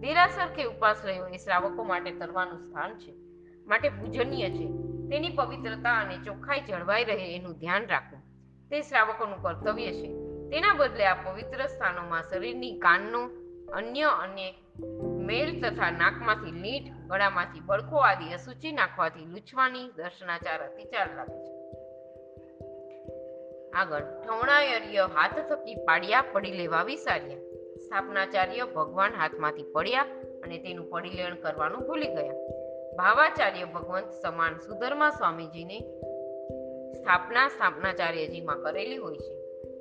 દેરાસર 0.03 0.47
કે 0.55 0.63
ઉપવાસ 0.63 1.05
રહ્યો 1.05 1.27
એ 1.27 1.37
શ્રાવકો 1.37 1.83
માટે 1.83 2.11
તરવાનું 2.11 2.59
સ્થાન 2.59 2.99
છે. 2.99 3.13
માટે 3.65 3.89
પૂજનીય 3.89 4.49
છે. 4.49 4.67
તેની 5.09 5.29
પવિત્રતા 5.29 5.99
અને 5.99 6.17
ચોખ્ખાઈ 6.17 6.61
જળવાઈ 6.61 7.03
રહે 7.03 7.35
એનું 7.35 7.53
ધ્યાન 7.53 7.87
રાખવું. 7.87 8.21
તે 8.69 8.81
શ્રાવકોનું 8.81 9.41
કર્તવ્ય 9.41 9.91
છે. 9.91 10.07
તેના 10.49 10.73
બદલે 10.73 11.05
આ 11.05 11.13
પવિત્ર 11.13 11.65
સ્થાનોમાં 11.65 12.23
શરીરની 12.23 12.79
કાનનો 12.79 13.29
અન્ય 13.71 14.03
અને 14.03 14.53
મેલ 15.01 15.61
તથા 15.61 15.91
નાકમાંથી 15.91 16.51
લીંટ 16.51 17.07
ગળામાંથી 17.07 17.59
બળકો 17.59 17.97
આદિ 17.97 18.33
અસુચિ 18.33 18.71
નાખવાથી 18.71 19.25
લૂછવાની 19.25 19.89
દર્શનાચાર 19.95 20.59
અતિચાર 20.63 21.15
લાગે 21.15 21.45
છે. 21.45 21.53
આગળ 23.71 23.99
ઠવણાયર્ય 23.99 25.09
હાથ 25.13 25.39
થકી 25.39 25.75
પાડ્યા 25.75 26.23
પડી 26.31 26.51
લેવા 26.51 26.83
વિસાર્યા. 26.83 27.52
સ્થાપનાચાર્ય 27.85 28.65
ભગવાન 28.65 29.13
હાથમાંથી 29.13 29.63
પડ્યા 29.63 30.01
અને 30.43 30.57
તેનું 30.57 30.89
પડીલેણ 30.89 31.35
કરવાનું 31.35 31.81
ભૂલી 31.81 32.07
ગયા. 32.07 32.33
ભાવાચાર્ય 32.97 33.65
ભગવંત 33.65 34.11
સમાન 34.23 34.55
સુધર્મા 34.57 35.09
સ્વામીજીને 35.09 35.79
સ્થાપના 36.93 37.47
સ્થાપનાચાર્યજીમાં 37.47 38.61
કરેલી 38.61 38.97
હોય 38.97 39.17
છે. 39.17 39.33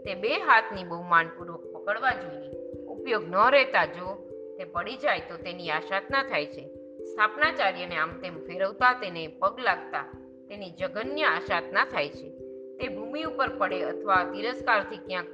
તે 0.03 0.15
બે 0.15 0.29
હાથની 0.29 0.85
બહુ 0.85 1.03
માનપૂર્વક 1.03 1.67
પકડવા 1.67 2.12
જોઈએ. 2.12 2.53
ઉપયોગ 2.85 3.29
ન 3.29 3.51
રહેતા 3.51 3.85
જો 3.85 4.15
તે 4.59 4.65
પડી 4.65 4.97
જાય 4.97 5.21
તો 5.21 5.37
તેની 5.37 5.71
આશાતના 5.71 6.23
થાય 6.23 6.47
છે. 6.47 6.69
સ્થાપનાચાર્યને 7.05 7.97
આમ 7.97 8.21
તેમ 8.21 8.38
ફેરવતા 8.47 8.93
તેને 8.93 9.27
પગ 9.27 9.59
લાગતા 9.59 10.05
તેની 10.49 10.71
જઘન્ય 10.71 11.23
આશાતના 11.23 11.85
થાય 11.85 12.09
છે. 12.09 12.31
તે 12.79 12.88
ભૂમિ 12.88 13.23
ઉપર 13.23 13.49
પડે 13.49 13.83
અથવા 13.83 14.25
તિરસ્કારથી 14.25 14.97
ક્યાંક 14.97 15.27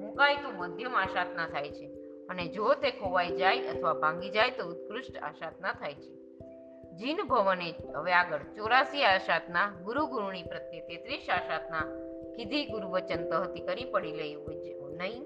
મુકાય 0.00 0.34
તો 0.34 0.50
મધ્યમ 0.50 0.96
આશાતના 0.96 1.46
થાય 1.46 1.70
છે. 1.70 1.91
અને 2.32 2.48
જો 2.48 2.74
તે 2.74 2.90
ખોવાઈ 2.90 3.36
જાય 3.36 3.58
અથવા 3.58 3.94
ભાંગી 3.94 4.30
જાય 4.30 4.50
તો 4.50 4.64
ઉત્કૃષ્ટ 4.64 5.16
આશાધના 5.16 5.72
થાય 5.72 5.94
છે. 5.94 6.12
જીન 6.96 7.22
ભવને 7.22 7.74
હવે 7.96 8.12
આગળ 8.12 8.38
ચોરાસી 8.38 9.04
આશાતના 9.04 9.68
ગુરુ 9.84 10.06
ગુરુની 10.06 10.42
પ્રત્યે 10.42 10.80
તેત્રીસ 10.80 11.30
આશાતના 11.30 11.84
કીધી 12.36 12.64
ગુરુ 12.64 12.88
વચન 12.88 13.30
તહતી 13.30 13.60
કરી 13.60 13.84
પડી 13.84 14.12
લઈ 14.12 14.34
નહીં 14.92 15.22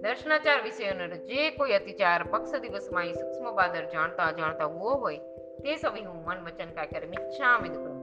દર્શનાચાર 0.00 0.62
વિષયોનો 0.62 1.06
જે 1.06 1.50
કોઈ 1.50 1.72
અતિચાર 1.72 2.22
પક્ષ 2.22 2.60
દિવસમાં 2.60 3.04
સૂક્ષ્મ 3.04 3.56
બાદર 3.56 3.84
જાણતા 3.84 4.30
જાણતા 4.30 4.64
હોવો 4.64 4.94
હોય 4.94 5.18
તે 5.62 5.76
સભી 5.76 6.04
હું 6.04 6.24
મન 6.24 6.44
વચન 6.44 6.74
કાય 6.74 6.86
કરે 6.86 7.06
મિચ્છામિ 7.06 7.68
દુઃખમ 7.68 7.96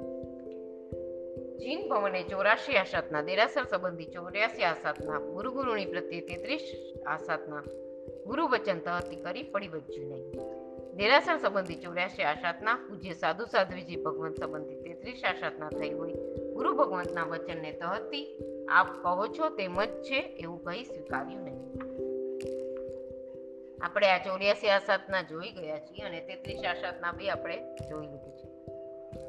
જીન 1.58 1.90
ભવને 1.90 2.24
ચોરાશી 2.24 2.78
આસાધના 2.78 3.22
દેરાસર 3.22 3.64
સંબંધી 3.64 4.06
ચોર્યાસી 4.06 4.64
આસાતના 4.64 5.20
ગુરુ 5.20 5.52
ગુરુની 5.52 5.86
પ્રત્યે 5.86 6.22
તેત્રીસ 6.22 6.62
આસાતના 7.08 7.64
ગુરુ 8.26 8.48
વચન 8.48 8.80
તહતી 8.80 9.16
કરી 9.16 9.44
પડી 9.44 9.68
વચ્યું 9.68 10.08
નહીં. 10.10 10.32
દેરાસર 10.96 11.38
સંબંધી 11.38 11.76
ચોર્યાસી 11.76 12.24
આશાતના 12.24 12.76
પૂજ્ય 12.76 13.14
સાધુ 13.14 13.46
સાધ્વીજી 13.46 13.96
ભગવંત 13.96 14.40
સંબંધી 14.40 14.76
તેત્રીસ 14.76 15.24
આશાતના 15.26 15.70
થઈ 15.70 15.90
હોય. 15.90 16.14
ગુરુ 16.54 16.74
ભગવંતના 16.74 17.24
વચનને 17.24 17.72
તહતી 17.72 18.40
આપ 18.70 19.04
કહો 19.04 19.28
છો 19.28 19.50
તેમ 19.50 19.84
જ 19.86 19.90
છે 19.90 20.16
એવું 20.16 20.64
કહી 20.64 20.84
સ્વીકાર્યું 20.84 21.42
નહીં. 21.42 21.64
આપણે 23.82 24.08
આ 24.08 24.18
ચોર્યાસી 24.18 24.68
આશાતના 24.68 25.22
જોઈ 25.22 25.52
ગયા 25.52 25.80
છીએ 25.80 26.06
અને 26.06 26.22
તેત્રીસ 26.22 26.66
આશાતના 26.66 27.12
બી 27.12 27.30
આપણે 27.30 27.58
જોઈ 27.90 28.08
લીધી 28.08 28.32
છે. 28.32 28.48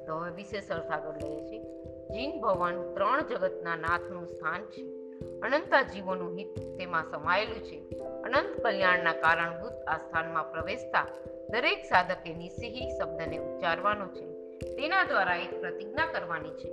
તો 0.07 0.15
હવે 0.15 0.35
વિશેષ 0.35 0.71
અર્થ 0.71 0.91
આગળ 0.91 1.13
લઈએ 1.13 1.47
છીએ. 1.47 1.63
જીન 2.09 2.41
ભવન 2.41 2.95
ત્રણ 2.95 3.23
જગતના 3.23 3.77
નાથનું 3.77 4.27
સ્થાન 4.27 4.63
છે. 4.63 4.94
અનંતા 5.23 5.83
જીવોનું 5.83 6.39
હિત 6.39 6.59
તેમાં 6.59 7.05
સમાયેલું 7.05 7.65
છે. 7.65 7.79
અનંત 7.99 8.61
કલ્યાણના 8.61 9.13
કારણભૂત 9.13 9.73
આ 9.73 9.97
સ્થાનમાં 9.97 10.53
પ્રવેશતા 10.53 11.07
દરેક 11.51 11.85
સાધકે 11.85 12.35
નિસિહી 12.35 12.91
શબ્દને 12.99 13.39
ઉચ્ચારવાનો 13.39 14.07
છે. 14.07 14.35
તેના 14.77 15.05
દ્વારા 15.05 15.37
એક 15.37 15.61
પ્રતિજ્ઞા 15.61 16.07
કરવાની 16.07 16.51
છે 16.51 16.71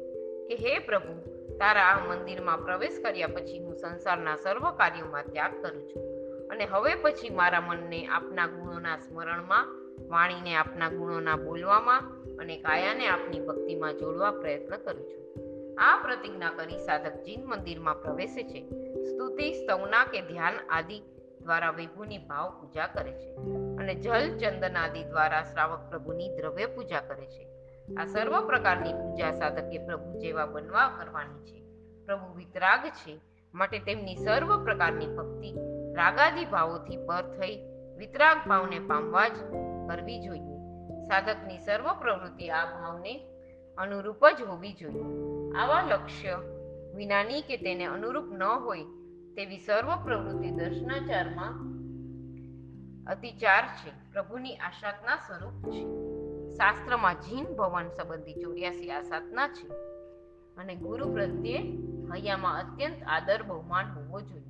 કે, 0.47 0.55
હે 0.55 0.79
પ્રભુ, 0.79 1.41
તારા 1.57 1.81
આ 1.81 2.05
મંદિરમાં 2.05 2.57
પ્રવેશ 2.57 2.99
કર્યા 3.03 3.27
પછી 3.27 3.59
હું 3.59 3.75
સંસારના 3.75 4.35
સર્વ 4.35 4.71
કાર્યોમાં 4.71 5.23
ત્યાગ 5.23 5.61
કરું 5.61 5.89
છું. 5.89 6.03
અને 6.49 6.65
હવે 6.65 6.95
પછી 6.95 7.29
મારા 7.29 7.61
મનને 7.61 8.05
આપના 8.05 8.47
ગુણોના 8.47 8.97
સ્મરણમાં, 8.97 9.65
વાણીને 10.09 10.55
આપના 10.55 10.89
ગુણોના 10.89 11.35
બોલવામાં 11.35 12.01
અને 12.37 12.57
કાયાને 12.57 13.07
આપની 13.07 13.39
ભક્તિમાં 13.39 13.97
જોડવા 13.97 14.31
પ્રયત્ન 14.31 14.77
કરું 14.77 15.09
છું. 15.09 15.30
આ 15.77 15.97
પ્રતિજ્ઞા 15.97 16.49
કરી 16.49 16.77
સાધક 16.77 17.23
જીન 17.23 17.45
મંદિરમાં 17.45 18.01
પ્રવેશે 18.01 18.43
છે. 18.43 18.69
સ્તુતિ 19.03 19.53
સ્તવના 19.53 20.05
કે 20.05 20.21
ધ્યાન 20.21 20.53
આદિ 20.69 20.99
દ્વારા 21.41 21.71
વિભુની 21.71 22.17
ભાવ 22.17 22.49
પૂજા 22.61 22.87
કરે 22.87 23.11
છે 23.11 23.35
અને 23.79 23.95
જલ 23.95 24.37
ચંદન 24.37 24.77
આદિ 24.77 25.03
દ્વારા 25.03 25.43
શ્રાવક 25.43 25.89
પ્રભુની 25.89 26.29
દ્રવ્ય 26.29 26.65
પૂજા 26.65 26.99
કરે 26.99 27.25
છે. 27.25 27.47
આ 27.97 28.05
સર્વ 28.05 28.47
પ્રકારની 28.47 28.93
પૂજા 28.93 29.31
સાધકે 29.31 29.77
પ્રભુ 29.77 30.19
જેવા 30.19 30.45
બનવા 30.45 30.87
કરવાની 30.99 31.43
છે. 31.45 31.63
પ્રભુ 32.05 32.33
વિતરાગ 32.33 32.85
છે 32.85 33.19
માટે 33.53 33.79
તેમની 33.79 34.15
સર્વ 34.15 34.63
પ્રકારની 34.63 35.07
ભક્તિ 35.07 35.53
રાગાદી 35.93 36.45
ભાવોથી 36.45 36.97
પર 36.97 37.21
થઈ 37.21 37.57
વિતરાગ 37.97 38.37
ભાવને 38.47 38.79
પામવા 38.79 39.27
જ 39.27 39.37
કરવી 39.89 40.19
જોઈએ. 40.19 40.57
સાધકની 41.07 41.57
સર્વ 41.57 41.93
પ્રવૃત્તિ 41.93 42.49
આ 42.49 42.65
ભાવને 42.65 43.27
અનુરૂપ 43.77 44.29
જ 44.29 44.41
હોવી 44.41 44.73
જોઈએ. 44.73 45.40
આવા 45.57 45.81
લક્ષ્ય 45.81 46.39
વિનાની 46.95 47.41
કે 47.41 47.57
તેને 47.57 47.85
અનુરૂપ 47.85 48.25
ન 48.25 48.43
હોય 48.43 48.83
તેવી 49.35 49.57
સર્વ 49.57 50.03
પ્રવૃત્તિ 50.03 50.51
દર્શનાચારમાં 50.51 51.71
અતિચાર 53.05 53.63
છે. 53.63 54.13
પ્રભુની 54.13 54.55
આશાતના 54.55 55.15
સ્વરૂપ 55.15 55.71
છે. 55.71 55.81
શાસ્ત્રમાં 56.53 57.13
જીન 57.13 57.45
ભવન 57.45 57.87
સંબંધી 57.87 58.33
ચોર્યાસી 58.33 58.91
આસાતના 58.91 59.47
છે 59.47 59.67
અને 60.55 60.75
ગુરુ 60.75 61.13
પ્રત્યે 61.13 61.57
હૈયામાં 62.13 62.59
અત્યંત 62.59 63.03
આદર 63.07 63.43
બહુમાન 63.43 63.85
હોવો 63.85 64.21
જોઈએ. 64.21 64.41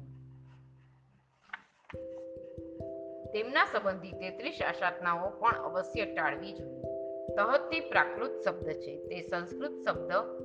તેમના 3.34 3.66
સંબંધી 3.66 4.12
તેત્રીસ 4.12 4.60
આસાધનાઓ 4.70 5.30
પણ 5.30 5.56
અવશ્ય 5.56 6.06
ટાળવી 6.06 6.54
જોઈએ. 6.54 6.82
તહતી 7.36 7.80
પ્રાકૃત 7.80 8.42
શબ્દ 8.46 8.66
છે. 8.66 9.08
તે 9.08 9.22
સંસ્કૃત 9.22 9.72
શબ્દ 9.88 10.41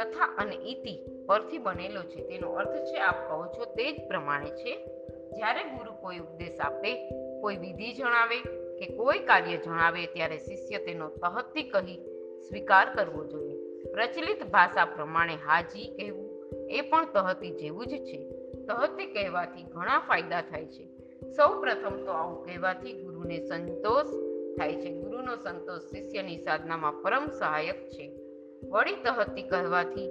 તથા 0.00 0.24
અને 0.38 0.54
ઇતિ 0.54 1.24
પરથી 1.26 1.58
બનેલો 1.58 2.02
છે. 2.02 2.28
તેનો 2.28 2.50
અર્થ 2.50 2.84
છે, 2.84 3.00
આપ 3.00 3.28
કહો 3.28 3.46
છો 3.46 3.64
તે 3.64 3.92
જ 3.92 4.08
પ્રમાણે 4.08 4.50
છે. 4.50 4.86
જ્યારે 5.30 5.64
ગુરુ 5.64 5.92
કોઈ 5.92 6.18
ઉપદેશ 6.18 6.60
આપે, 6.60 7.10
કોઈ 7.40 7.56
વિધિ 7.56 7.92
જણાવે 7.92 8.36
કે 8.78 8.96
કોઈ 8.96 9.18
કાર્ય 9.18 9.56
જણાવે, 9.56 10.06
ત્યારે 10.06 10.38
શિષ્ય 10.38 10.78
તેનો 10.78 11.08
તહતથી 11.08 11.62
કહી 11.62 11.96
સ્વીકાર 12.40 12.94
કરવો 12.94 13.24
જોઈએ. 13.24 13.56
પ્રચલિત 13.92 14.44
ભાષા 14.44 14.84
પ્રમાણે 14.84 15.34
હાજી 15.34 15.96
કહેવું 15.96 16.44
એ 16.70 16.80
પણ 16.80 17.04
તહતી 17.04 17.50
જેવું 17.50 17.86
જ 17.86 17.90
છે. 17.90 18.30
તહતી 18.66 19.06
કહેવાથી 19.06 19.62
ઘણા 19.62 19.98
ફાયદા 19.98 20.40
થાય 20.40 20.66
છે. 20.66 20.88
સૌ 21.30 21.60
પ્રથમ 21.60 22.04
તો 22.04 22.10
આવું 22.10 22.46
કહેવાથી 22.46 22.92
ગુરુને 22.92 23.40
સંતોષ 23.40 24.06
થાય 24.58 24.72
છે. 24.72 24.90
ગુરુનો 25.00 25.36
સંતોષ 25.36 25.80
શિષ્યની 25.80 26.38
સાધનામાં 26.38 27.02
પરમ 27.02 27.26
સહાયક 27.26 27.88
છે. 27.88 28.19
વળી 28.68 28.96
તહતી 28.96 29.42
કહેવાથી 29.42 30.08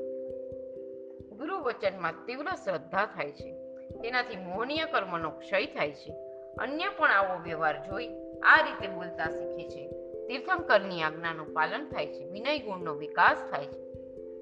ગુરુ 1.38 1.58
વચનમાં 1.58 2.14
તીવ્ર 2.26 2.46
શ્રદ્ધા 2.46 3.06
થાય 3.06 3.32
છે. 3.32 3.54
તેનાથી 3.90 4.36
મોહનીય 4.36 4.86
કર્મનો 4.86 5.30
ક્ષય 5.30 5.66
થાય 5.66 5.92
છે. 5.92 6.14
અન્ય 6.60 6.84
પણ 6.98 7.12
આવો 7.12 7.44
વ્યવહાર 7.44 7.86
જોઈ 7.86 8.08
આ 8.44 8.66
રીતે 8.66 8.88
બોલતા 8.88 9.30
શીખે 9.30 9.70
છે. 9.70 9.92
તીર્થંકરની 10.28 11.02
આજ્ઞાનું 11.02 11.54
પાલન 11.54 11.90
થાય 11.90 12.08
છે. 12.08 12.30
વિનય 12.30 12.60
ગુણનો 12.60 12.96
વિકાસ 12.96 13.38
થાય 13.52 13.66
છે. 13.66 13.94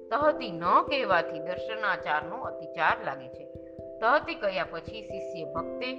તહતી 0.08 0.50
ન 0.50 0.62
કહેવાથી 0.88 1.38
દર્શનાચારનો 1.38 2.36
અતિચાર 2.36 3.04
લાગે 3.04 3.28
છે. 3.28 3.44
તહતી 3.98 4.34
કહ્યા 4.34 4.64
પછી 4.64 5.02
શિષ્ય 5.02 5.44
ભક્તે 5.44 5.94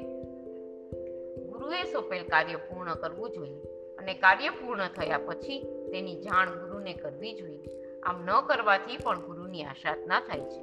ગુરુએ 1.44 1.84
સોંપેલ 1.84 2.24
કાર્ય 2.24 2.56
પૂર્ણ 2.56 2.96
કરવું 2.96 3.30
જોઈએ 3.30 3.64
અને 3.96 4.14
કાર્ય 4.14 4.50
પૂર્ણ 4.50 4.88
થયા 4.88 5.18
પછી 5.18 5.62
તેની 5.92 6.16
જાણ 6.16 6.50
ગુરુને 6.50 6.94
કરવી 6.94 7.34
જોઈએ. 7.34 7.79
આમ 8.06 8.26
ન 8.26 8.42
કરવાથી 8.42 8.98
પણ 8.98 9.22
ગુરુની 9.22 9.64
આશાધના 9.64 10.20
થાય 10.20 10.40
છે. 10.40 10.62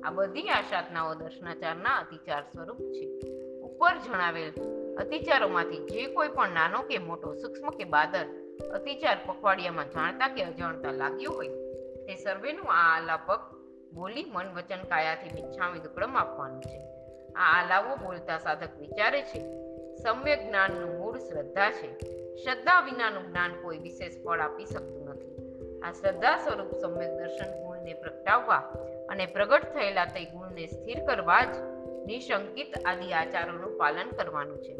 આ 0.00 0.10
બધી 0.10 0.48
આશાધનાઓ 0.48 1.14
દર્શનાચારના 1.14 1.96
અતિચાર 1.96 2.42
સ્વરૂપ 2.42 2.76
છે. 2.76 3.20
ઉપર 3.60 3.98
જણાવેલ 4.06 4.52
અતિચારોમાંથી 4.96 5.76
જે 5.76 6.06
કોઈ 6.06 6.28
પણ 6.28 6.50
નાનો 6.50 6.82
કે 6.82 6.98
મોટો, 6.98 7.34
સૂક્ષ્મ 7.34 7.70
કે 7.70 7.84
બાદર 7.84 8.26
અતિચાર 8.68 9.16
પખવાડિયામાં 9.26 9.90
જાણતા 9.90 10.28
કે 10.28 10.44
અજાણતા 10.44 10.92
લાગ્યો 10.92 11.30
હોય, 11.30 11.48
તે 12.06 12.16
સર્વેનું 12.16 12.72
આ 12.72 12.96
આલાપક 12.96 13.40
બોલી 13.94 14.24
મન 14.24 14.46
વચન 14.56 14.82
કાયાથી 14.82 15.42
મિચ્છામી 15.42 15.78
દુકડમ 15.78 16.16
આપવાનું 16.16 16.60
છે. 16.60 16.80
આ 17.32 17.60
આલાવો 17.60 17.96
બોલતા 17.96 18.38
સાધક 18.38 18.78
વિચારે 18.78 19.22
છે, 19.22 19.40
સમ્યક 19.96 20.48
જ્ઞાનનું 20.48 20.98
મૂળ 20.98 21.18
શ્રદ્ધા 21.18 21.70
છે. 21.70 21.98
શ્રદ્ધા 22.34 22.80
વિનાનું 22.80 23.28
જ્ઞાન 23.28 23.50
કોઈ 23.62 23.78
વિશેષ 23.78 24.24
ફળ 24.24 24.40
આપી 24.40 24.64
શકતું 24.64 25.03
આ 25.84 25.92
શ્રદ્ધા 25.92 26.36
સ્વરૂપ 26.36 26.74
સમ્યક 26.74 27.10
દર્શન 27.10 27.62
ગુણને 27.62 27.94
પ્રગટાવવા 27.94 28.56
અને 29.08 29.26
પ્રગટ 29.26 29.62
થયેલા 29.62 30.04
તે 30.04 30.24
ગુણને 30.24 30.66
સ્થિર 30.66 31.06
કરવા 31.06 31.44
જ 31.44 31.56
નિશંકિત 32.06 32.86
આદિ 32.86 33.12
આચારોનું 33.12 33.78
પાલન 33.78 34.08
કરવાનું 34.16 34.62
છે. 34.62 34.76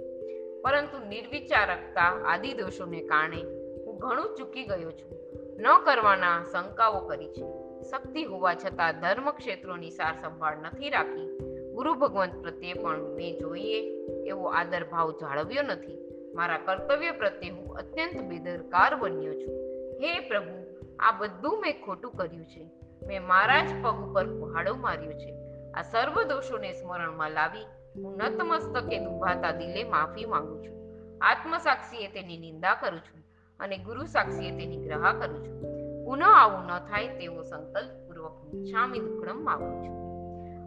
પરંતુ 0.60 1.08
નિર્વિચારકતા 1.08 2.02
આદિ 2.02 2.52
દોષોને 2.52 3.02
કારણે 3.02 3.42
હું 3.86 3.98
ઘણું 3.98 4.36
ચૂકી 4.38 4.64
ગયો 4.64 4.90
છું. 4.90 5.12
ન 5.58 5.66
કરવાના 5.84 6.44
શંકાઓ 6.52 7.08
કરી 7.08 7.28
છે. 7.28 7.44
શક્તિ 7.82 8.24
હોવા 8.24 8.54
છતાં 8.54 9.00
ધર્મ 9.00 9.30
ક્ષેત્રોની 9.30 9.90
સાર 9.90 10.14
સંભાળ 10.22 10.56
નથી 10.56 10.90
રાખી. 10.90 11.38
ગુરુ 11.72 11.94
ભગવંત 11.94 12.42
પ્રત્યે 12.42 12.72
પણ 12.72 12.98
મેં 12.98 13.38
જોઈએ 13.38 14.06
એવો 14.26 14.44
આદર 14.44 14.84
ભાવ 14.84 15.10
જાળવ્યો 15.10 15.62
નથી. 15.62 15.98
મારા 16.34 16.58
કર્તવ્ય 16.58 17.10
પ્રત્યે 17.10 17.50
હું 17.50 17.76
અત્યંત 17.76 18.20
બેદરકાર 18.20 18.94
બન્યો 18.94 19.34
છું. 19.34 19.54
હે 20.02 20.20
પ્રભુ 20.20 20.63
આ 21.04 21.12
બધું 21.12 21.60
મેં 21.60 21.84
ખોટું 21.84 22.12
કર્યું 22.12 22.46
છે. 22.46 22.70
મેં 23.06 23.26
મારા 23.26 23.64
જ 23.64 23.68
પગ 23.82 24.10
ઉપર 24.10 24.26
કુહાડો 24.26 24.74
માર્યો 24.74 25.12
છે. 25.12 25.32
આ 25.72 25.82
સર્વ 25.82 26.22
દોષોને 26.22 26.72
સ્મરણમાં 26.72 27.30
લાવી 27.30 27.64
હું 27.96 28.16
નતમસ્તકે 28.16 28.98
દુભાતા 28.98 29.50
દિલે 29.50 29.84
માફી 29.84 30.24
માંગુ 30.24 30.64
છું. 30.64 30.74
આત્મસાક્ષીએ 31.20 32.08
તેની 32.08 32.38
નિંદા 32.38 32.74
કરું 32.74 33.00
છું 33.00 33.22
અને 33.60 33.78
ગુરુ 33.78 34.04
સાક્ષીએ 34.04 34.50
તેની 34.50 34.76
ગ્રહા 34.76 35.12
કરું 35.12 35.44
છું. 35.44 35.60
પુનઃ 36.04 36.24
આવું 36.24 36.66
ન 36.66 36.78
થાય 36.78 37.08
તેવો 37.08 37.42
સંકલ્પ 37.42 38.06
પૂર્વક 38.06 38.54
મિચ્છામી 38.54 38.98
દુક્કડમ 38.98 39.44
માગું 39.44 39.76
છું. 39.82 39.94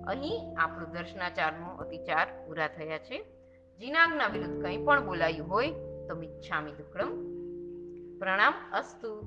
અહીં 0.06 0.58
આપણું 0.60 0.92
દર્શનાચારનો 0.92 1.70
અતિચાર 1.76 2.28
પૂરા 2.48 2.68
થયા 2.68 2.98
છે. 2.98 3.26
જીનાગના 3.80 4.28
વિરુદ્ધ 4.28 4.62
કંઈ 4.62 4.78
પણ 4.78 5.06
બોલાયું 5.06 5.50
હોય 5.50 5.72
તો 6.08 6.16
મિચ્છામી 6.16 6.72
દુક્કડમ 6.72 7.38
પ્રણામ 8.20 8.54
અસ્તુ. 8.74 9.22